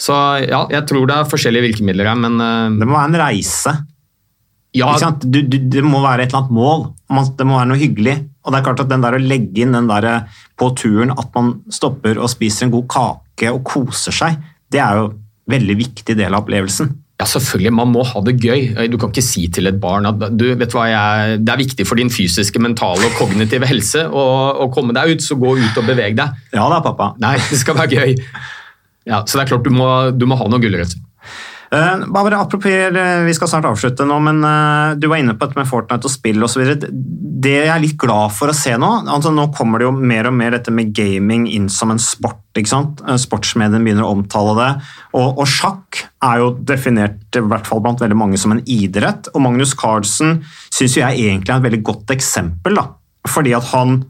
Så 0.00 0.16
ja, 0.46 0.64
jeg 0.72 0.86
tror 0.88 1.06
det 1.08 1.16
er 1.18 1.28
forskjellige 1.28 1.68
virkemidler 1.68 2.08
her, 2.08 2.18
men 2.18 2.40
uh, 2.40 2.72
Det 2.72 2.88
må 2.88 2.96
være 2.96 3.10
en 3.10 3.20
reise. 3.20 3.74
Ja. 4.76 4.94
Du, 5.20 5.42
du, 5.42 5.58
det 5.70 5.82
må 5.84 6.00
være 6.02 6.24
et 6.24 6.30
eller 6.30 6.44
annet 6.44 6.56
mål. 6.56 6.84
Det 7.36 7.46
må 7.46 7.58
være 7.58 7.70
noe 7.72 7.80
hyggelig. 7.80 8.16
Og 8.40 8.52
det 8.52 8.60
er 8.60 8.66
klart 8.68 8.82
at 8.84 8.90
den 8.90 9.04
der 9.04 9.16
å 9.18 9.20
legge 9.20 9.64
inn 9.64 9.74
den 9.76 9.90
der 9.90 10.08
på 10.58 10.70
turen 10.78 11.12
at 11.12 11.28
man 11.36 11.58
stopper 11.74 12.20
og 12.22 12.30
spiser 12.32 12.66
en 12.66 12.74
god 12.74 12.86
kake 12.94 13.50
og 13.52 13.64
koser 13.66 14.14
seg, 14.14 14.38
det 14.72 14.80
er 14.80 14.96
jo 14.96 15.10
en 15.10 15.18
veldig 15.52 15.76
viktig 15.82 16.16
del 16.16 16.32
av 16.32 16.44
opplevelsen. 16.44 16.94
Ja, 17.20 17.26
selvfølgelig. 17.28 17.72
Man 17.76 17.90
må 17.92 18.04
ha 18.08 18.22
det 18.24 18.38
gøy. 18.40 18.70
Du 18.88 18.96
kan 19.00 19.12
ikke 19.12 19.24
si 19.24 19.44
til 19.52 19.68
et 19.68 19.80
barn 19.82 20.08
at 20.08 20.22
du, 20.40 20.46
vet 20.56 20.72
hva, 20.72 20.86
jeg, 20.88 21.40
det 21.44 21.52
er 21.52 21.60
viktig 21.60 21.84
for 21.88 22.00
din 22.00 22.12
fysiske, 22.12 22.62
mentale 22.62 23.10
og 23.10 23.18
kognitive 23.18 23.68
helse 23.68 24.06
å, 24.08 24.24
å, 24.64 24.70
komme 24.72 24.96
deg 24.96 25.16
ut, 25.16 25.24
så 25.24 25.36
gå 25.40 25.52
ut 25.60 25.82
og 25.82 25.90
beveg 25.90 26.16
deg. 26.16 26.40
Ja 26.56 26.64
da, 26.72 26.80
pappa. 26.84 27.12
Nei, 27.20 27.36
det 27.50 27.60
skal 27.60 27.76
være 27.76 28.00
gøy. 28.00 28.16
Ja, 29.08 29.20
så 29.26 29.36
det 29.36 29.44
er 29.44 29.52
klart 29.52 29.68
du 29.68 29.72
må, 29.74 29.90
du 30.16 30.24
må 30.30 30.40
ha 30.40 30.48
noe 30.48 30.62
gulrøtter. 30.62 31.00
Uh, 31.74 32.06
bare 32.06 32.36
apropos, 32.36 32.70
eh, 32.70 33.22
Vi 33.22 33.34
skal 33.34 33.48
snart 33.48 33.64
avslutte 33.68 34.02
nå, 34.02 34.16
men 34.18 34.42
uh, 34.42 34.96
du 34.98 35.06
var 35.06 35.20
inne 35.20 35.36
på 35.38 35.46
dette 35.46 35.58
med 35.58 35.68
Fortnite 35.70 36.08
og 36.08 36.10
spill 36.10 36.42
osv. 36.42 36.64
Det 36.82 37.52
jeg 37.52 37.70
er 37.70 37.82
litt 37.84 37.98
glad 38.00 38.34
for 38.34 38.50
å 38.50 38.56
se 38.56 38.72
nå 38.74 38.88
altså 39.06 39.30
Nå 39.30 39.46
kommer 39.54 39.78
det 39.78 39.86
jo 39.86 39.92
mer 39.94 40.26
og 40.28 40.34
mer 40.34 40.56
dette 40.56 40.74
med 40.74 40.90
gaming 40.96 41.46
inn 41.46 41.68
som 41.70 41.92
en 41.94 42.02
sport. 42.02 42.42
ikke 42.58 42.72
sant? 42.72 43.04
Sportsmediene 43.22 43.84
begynner 43.86 44.08
å 44.08 44.16
omtale 44.16 44.56
det. 44.58 44.70
Og, 45.14 45.38
og, 45.38 45.46
sjakk 45.46 46.02
er 46.26 46.42
jo 46.42 46.50
definert 46.58 47.38
i 47.38 47.44
hvert 47.52 47.70
fall 47.70 47.84
blant 47.84 48.02
veldig 48.02 48.18
mange 48.18 48.40
som 48.40 48.56
en 48.56 48.64
idrett. 48.66 49.30
Og 49.30 49.46
Magnus 49.46 49.76
Carlsen 49.78 50.40
syns 50.74 50.98
jeg 50.98 51.22
egentlig 51.22 51.54
er 51.54 51.62
et 51.62 51.68
veldig 51.68 51.82
godt 51.86 52.10
eksempel. 52.16 52.80
da. 52.82 52.88
Fordi 53.30 53.54
at 53.54 53.70
han, 53.70 54.00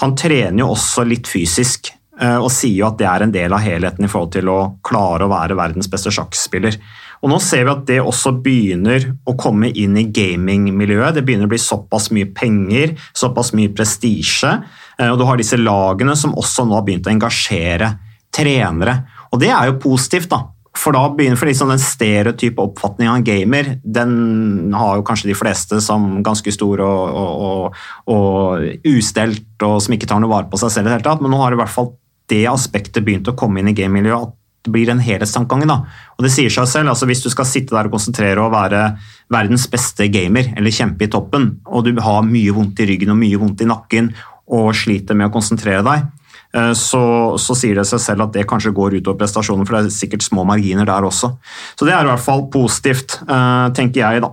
han 0.00 0.16
trener 0.16 0.64
jo 0.64 0.72
også 0.72 1.04
litt 1.04 1.28
fysisk 1.28 1.92
og 2.20 2.50
sier 2.52 2.82
jo 2.82 2.84
at 2.84 2.98
det 3.00 3.06
er 3.08 3.22
en 3.24 3.30
del 3.32 3.52
av 3.56 3.62
helheten 3.64 4.04
i 4.04 4.08
forhold 4.12 4.34
til 4.34 4.48
å 4.52 4.56
klare 4.84 5.24
å 5.24 5.30
være 5.30 5.56
verdens 5.56 5.88
beste 5.88 6.10
sjakkspiller. 6.12 6.76
Og 7.20 7.28
Nå 7.28 7.38
ser 7.44 7.66
vi 7.66 7.72
at 7.72 7.82
det 7.88 7.98
også 8.00 8.32
begynner 8.40 9.10
å 9.28 9.36
komme 9.40 9.68
inn 9.76 9.98
i 10.00 10.06
gamingmiljøet. 10.08 11.18
Det 11.18 11.24
begynner 11.26 11.48
å 11.48 11.52
bli 11.52 11.60
såpass 11.60 12.08
mye 12.16 12.30
penger, 12.32 12.94
såpass 13.16 13.52
mye 13.56 13.72
prestisje. 13.76 14.54
Eh, 14.96 15.10
og 15.10 15.18
du 15.20 15.26
har 15.28 15.40
disse 15.40 15.58
lagene 15.60 16.16
som 16.16 16.32
også 16.38 16.64
nå 16.64 16.78
har 16.78 16.86
begynt 16.86 17.10
å 17.10 17.12
engasjere 17.12 17.92
trenere. 18.32 19.02
Og 19.34 19.42
det 19.42 19.52
er 19.52 19.68
jo 19.68 19.80
positivt, 19.82 20.30
da. 20.32 20.46
For 20.80 20.94
da 20.94 21.02
begynner 21.12 21.36
for 21.36 21.50
liksom 21.50 21.72
den 21.72 21.82
stereotype 21.82 22.62
oppfatningen 22.62 23.10
av 23.10 23.18
en 23.18 23.26
gamer, 23.26 23.72
den 23.82 24.72
har 24.72 25.00
jo 25.00 25.06
kanskje 25.06 25.32
de 25.32 25.36
fleste 25.36 25.80
som 25.82 26.20
ganske 26.24 26.54
stor 26.54 26.80
og, 26.86 27.16
og, 27.20 27.32
og, 27.44 27.80
og 28.14 28.86
ustelt 28.88 29.66
og 29.66 29.80
som 29.82 29.96
ikke 29.96 30.08
tar 30.08 30.22
noe 30.22 30.30
vare 30.30 30.48
på 30.48 30.60
seg 30.62 30.72
selv 30.72 30.86
i 30.86 30.92
det 30.92 31.00
hele 31.00 31.08
tatt. 31.08 31.24
Men 31.24 31.34
nå 31.34 31.42
har 31.42 31.56
i 31.56 31.58
hvert 31.60 31.74
fall 31.74 31.90
det 32.30 32.44
aspektet 32.46 33.02
begynt 33.04 33.28
å 33.28 33.34
komme 33.36 33.60
inn 33.60 33.72
i 33.72 33.76
gamemiljøet. 33.76 34.30
At 34.30 34.39
blir 34.68 34.90
en 34.92 35.00
helhetstankegang. 35.00 35.66
da. 35.68 35.80
Og 36.18 36.24
det 36.24 36.32
sier 36.34 36.52
seg 36.52 36.68
selv, 36.68 36.92
altså 36.92 37.06
Hvis 37.06 37.22
du 37.22 37.30
skal 37.30 37.48
sitte 37.48 37.74
der 37.74 37.88
og 37.88 37.96
konsentrere 37.96 38.40
og 38.42 38.52
være 38.52 38.98
verdens 39.30 39.66
beste 39.70 40.08
gamer, 40.08 40.52
eller 40.56 40.70
kjempe 40.70 41.04
i 41.04 41.08
toppen, 41.10 41.60
og 41.66 41.84
du 41.84 42.00
har 42.00 42.22
mye 42.22 42.52
vondt 42.52 42.80
i 42.80 42.86
ryggen 42.92 43.14
og 43.14 43.20
mye 43.20 43.38
vondt 43.40 43.62
i 43.62 43.70
nakken 43.70 44.12
og 44.50 44.74
sliter 44.74 45.14
med 45.14 45.30
å 45.30 45.34
konsentrere 45.34 45.82
deg, 45.86 46.08
så, 46.50 47.02
så, 47.38 47.54
sier 47.54 47.78
det 47.78 47.86
seg 47.86 48.02
selv 48.02 48.24
at 48.24 48.34
det 48.34 48.46
kanskje 48.50 48.72
går 48.74 48.96
utover 48.98 49.20
prestasjonen, 49.20 49.66
for 49.68 49.76
det 49.76 49.86
er 49.86 49.94
sikkert 49.94 50.24
små 50.26 50.42
marginer 50.48 50.88
der 50.88 51.06
også. 51.06 51.30
Så 51.78 51.86
det 51.86 51.94
er 51.94 52.02
i 52.02 52.10
hvert 52.10 52.24
fall 52.24 52.46
positivt, 52.50 53.20
eh, 53.22 53.66
tenker 53.76 54.02
jeg 54.02 54.24
da. 54.24 54.32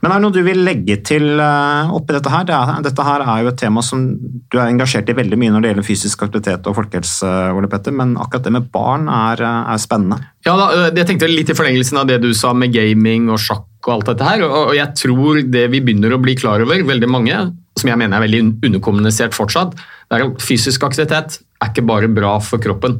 Men 0.00 0.10
er 0.10 0.16
det 0.16 0.24
noe 0.24 0.32
du 0.32 0.40
vil 0.46 0.62
legge 0.64 0.96
til 1.04 1.42
eh, 1.44 1.92
oppi 1.92 2.16
dette 2.16 2.32
her? 2.32 2.46
Det 2.48 2.56
er, 2.56 2.72
dette 2.88 3.04
her 3.04 3.24
er 3.26 3.44
jo 3.44 3.52
et 3.52 3.60
tema 3.60 3.84
som 3.84 4.06
du 4.16 4.56
er 4.56 4.70
engasjert 4.70 5.12
i 5.12 5.18
veldig 5.18 5.40
mye 5.40 5.52
når 5.52 5.64
det 5.64 5.72
gjelder 5.72 5.88
fysisk 5.90 6.24
aktivitet 6.24 6.68
og 6.70 6.78
folkehelse, 6.78 7.32
Ole 7.52 7.68
Petter, 7.68 7.92
men 7.92 8.16
akkurat 8.16 8.48
det 8.48 8.54
med 8.56 8.70
barn 8.72 9.08
er, 9.12 9.44
er 9.44 9.82
spennende. 9.82 10.22
Ja, 10.48 10.56
da, 10.56 10.88
jeg 10.88 11.04
tenkte 11.04 11.28
litt 11.28 11.52
i 11.52 11.58
forlengelsen 11.58 12.00
av 12.00 12.08
det 12.08 12.22
du 12.24 12.30
sa 12.36 12.54
med 12.56 12.72
gaming 12.72 13.28
og 13.28 13.42
sjakk 13.44 13.68
og 13.88 13.94
alt 13.96 14.10
dette 14.12 14.26
her, 14.26 14.44
og 14.44 14.74
jeg 14.76 14.94
tror 15.00 15.40
det 15.48 15.64
vi 15.72 15.80
begynner 15.84 16.14
å 16.14 16.20
bli 16.22 16.36
klar 16.38 16.62
over, 16.64 16.84
veldig 16.86 17.08
mange, 17.10 17.38
som 17.78 17.90
jeg 17.90 18.00
mener 18.00 18.18
er 18.18 18.26
veldig 18.26 18.42
underkommunisert 18.68 19.36
fortsatt, 19.36 19.74
det 19.74 20.18
er 20.18 20.26
at 20.26 20.44
fysisk 20.44 20.84
aktivitet 20.86 21.38
er 21.40 21.70
ikke 21.70 21.86
bare 21.88 22.10
bra 22.12 22.36
for 22.44 22.62
kroppen. 22.62 22.98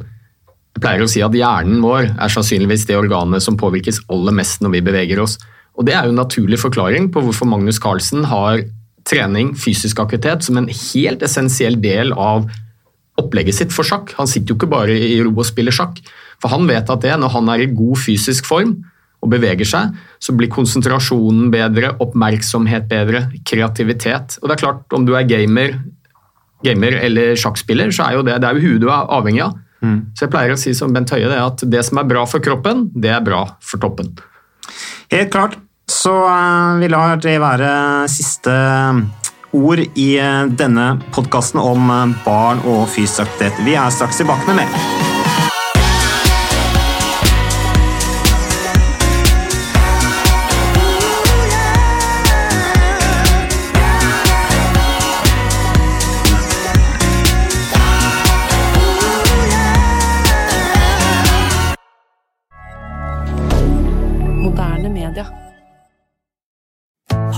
Jeg 0.75 0.83
pleier 0.83 1.03
å 1.03 1.09
si 1.11 1.21
at 1.25 1.35
hjernen 1.35 1.81
vår 1.83 2.11
er 2.11 2.33
sannsynligvis 2.33 2.85
det 2.89 2.97
organet 2.97 3.43
som 3.43 3.57
påvirkes 3.59 4.03
aller 4.13 4.35
mest 4.35 4.63
når 4.63 4.77
vi 4.77 4.85
beveger 4.89 5.21
oss. 5.23 5.37
Og 5.79 5.85
Det 5.87 5.95
er 5.95 6.05
jo 6.05 6.13
en 6.13 6.21
naturlig 6.21 6.59
forklaring 6.59 7.09
på 7.13 7.23
hvorfor 7.23 7.47
Magnus 7.47 7.79
Carlsen 7.79 8.25
har 8.27 8.65
trening, 9.07 9.53
fysisk 9.57 9.99
aktivitet, 10.03 10.43
som 10.43 10.59
en 10.59 10.69
helt 10.69 11.23
essensiell 11.25 11.79
del 11.81 12.11
av 12.13 12.49
opplegget 13.19 13.57
sitt 13.57 13.75
for 13.75 13.87
sjakk. 13.87 14.13
Han 14.19 14.29
sitter 14.29 14.53
jo 14.53 14.59
ikke 14.59 14.71
bare 14.71 14.95
i 14.95 15.19
ro 15.23 15.31
og 15.33 15.47
spiller 15.47 15.75
sjakk. 15.75 16.01
For 16.39 16.51
han 16.53 16.67
vet 16.69 16.89
at 16.91 17.03
det, 17.03 17.15
når 17.19 17.33
han 17.35 17.51
er 17.51 17.63
i 17.63 17.71
god 17.71 17.99
fysisk 17.99 18.47
form 18.47 18.77
og 19.19 19.31
beveger 19.33 19.67
seg, 19.67 19.95
så 20.23 20.35
blir 20.35 20.51
konsentrasjonen 20.51 21.49
bedre, 21.53 21.93
oppmerksomhet 22.03 22.87
bedre, 22.91 23.25
kreativitet. 23.47 24.37
Og 24.39 24.47
det 24.47 24.55
er 24.55 24.63
klart, 24.63 24.85
om 24.95 25.07
du 25.07 25.15
er 25.17 25.27
gamer, 25.27 25.75
gamer 26.65 26.99
eller 27.03 27.35
sjakkspiller, 27.39 27.91
så 27.95 28.07
er 28.07 28.19
jo 28.19 28.25
det, 28.27 28.39
det 28.39 28.49
er 28.49 28.59
jo 28.59 28.65
huet 28.65 28.83
du 28.83 28.89
er 28.91 29.11
avhengig 29.19 29.43
av. 29.47 29.57
Mm. 29.83 29.99
Så 30.15 30.25
jeg 30.25 30.33
pleier 30.33 30.53
å 30.55 30.59
si 30.59 30.75
som 30.75 30.95
Bent 30.95 31.11
Høie 31.15 31.27
det, 31.31 31.39
at 31.39 31.63
det 31.71 31.83
som 31.87 32.01
er 32.01 32.07
bra 32.07 32.25
for 32.27 32.43
kroppen, 32.43 32.89
det 32.95 33.13
er 33.15 33.23
bra 33.23 33.45
for 33.63 33.81
toppen. 33.83 34.13
Helt 35.11 35.31
klart. 35.35 35.59
Så 35.89 36.13
uh, 36.13 36.77
vi 36.79 36.89
lar 36.91 37.17
det 37.19 37.39
være 37.41 37.71
siste 38.11 38.53
ord 39.57 39.81
i 39.97 40.09
uh, 40.21 40.45
denne 40.47 40.91
podkasten 41.15 41.61
om 41.63 41.89
barn 42.25 42.61
og 42.69 42.85
fysisk 42.93 43.25
aktivitet. 43.25 43.63
Vi 43.65 43.79
er 43.79 43.95
straks 43.95 44.21
tilbake 44.21 44.51
med 44.51 44.61
mer. 44.61 45.08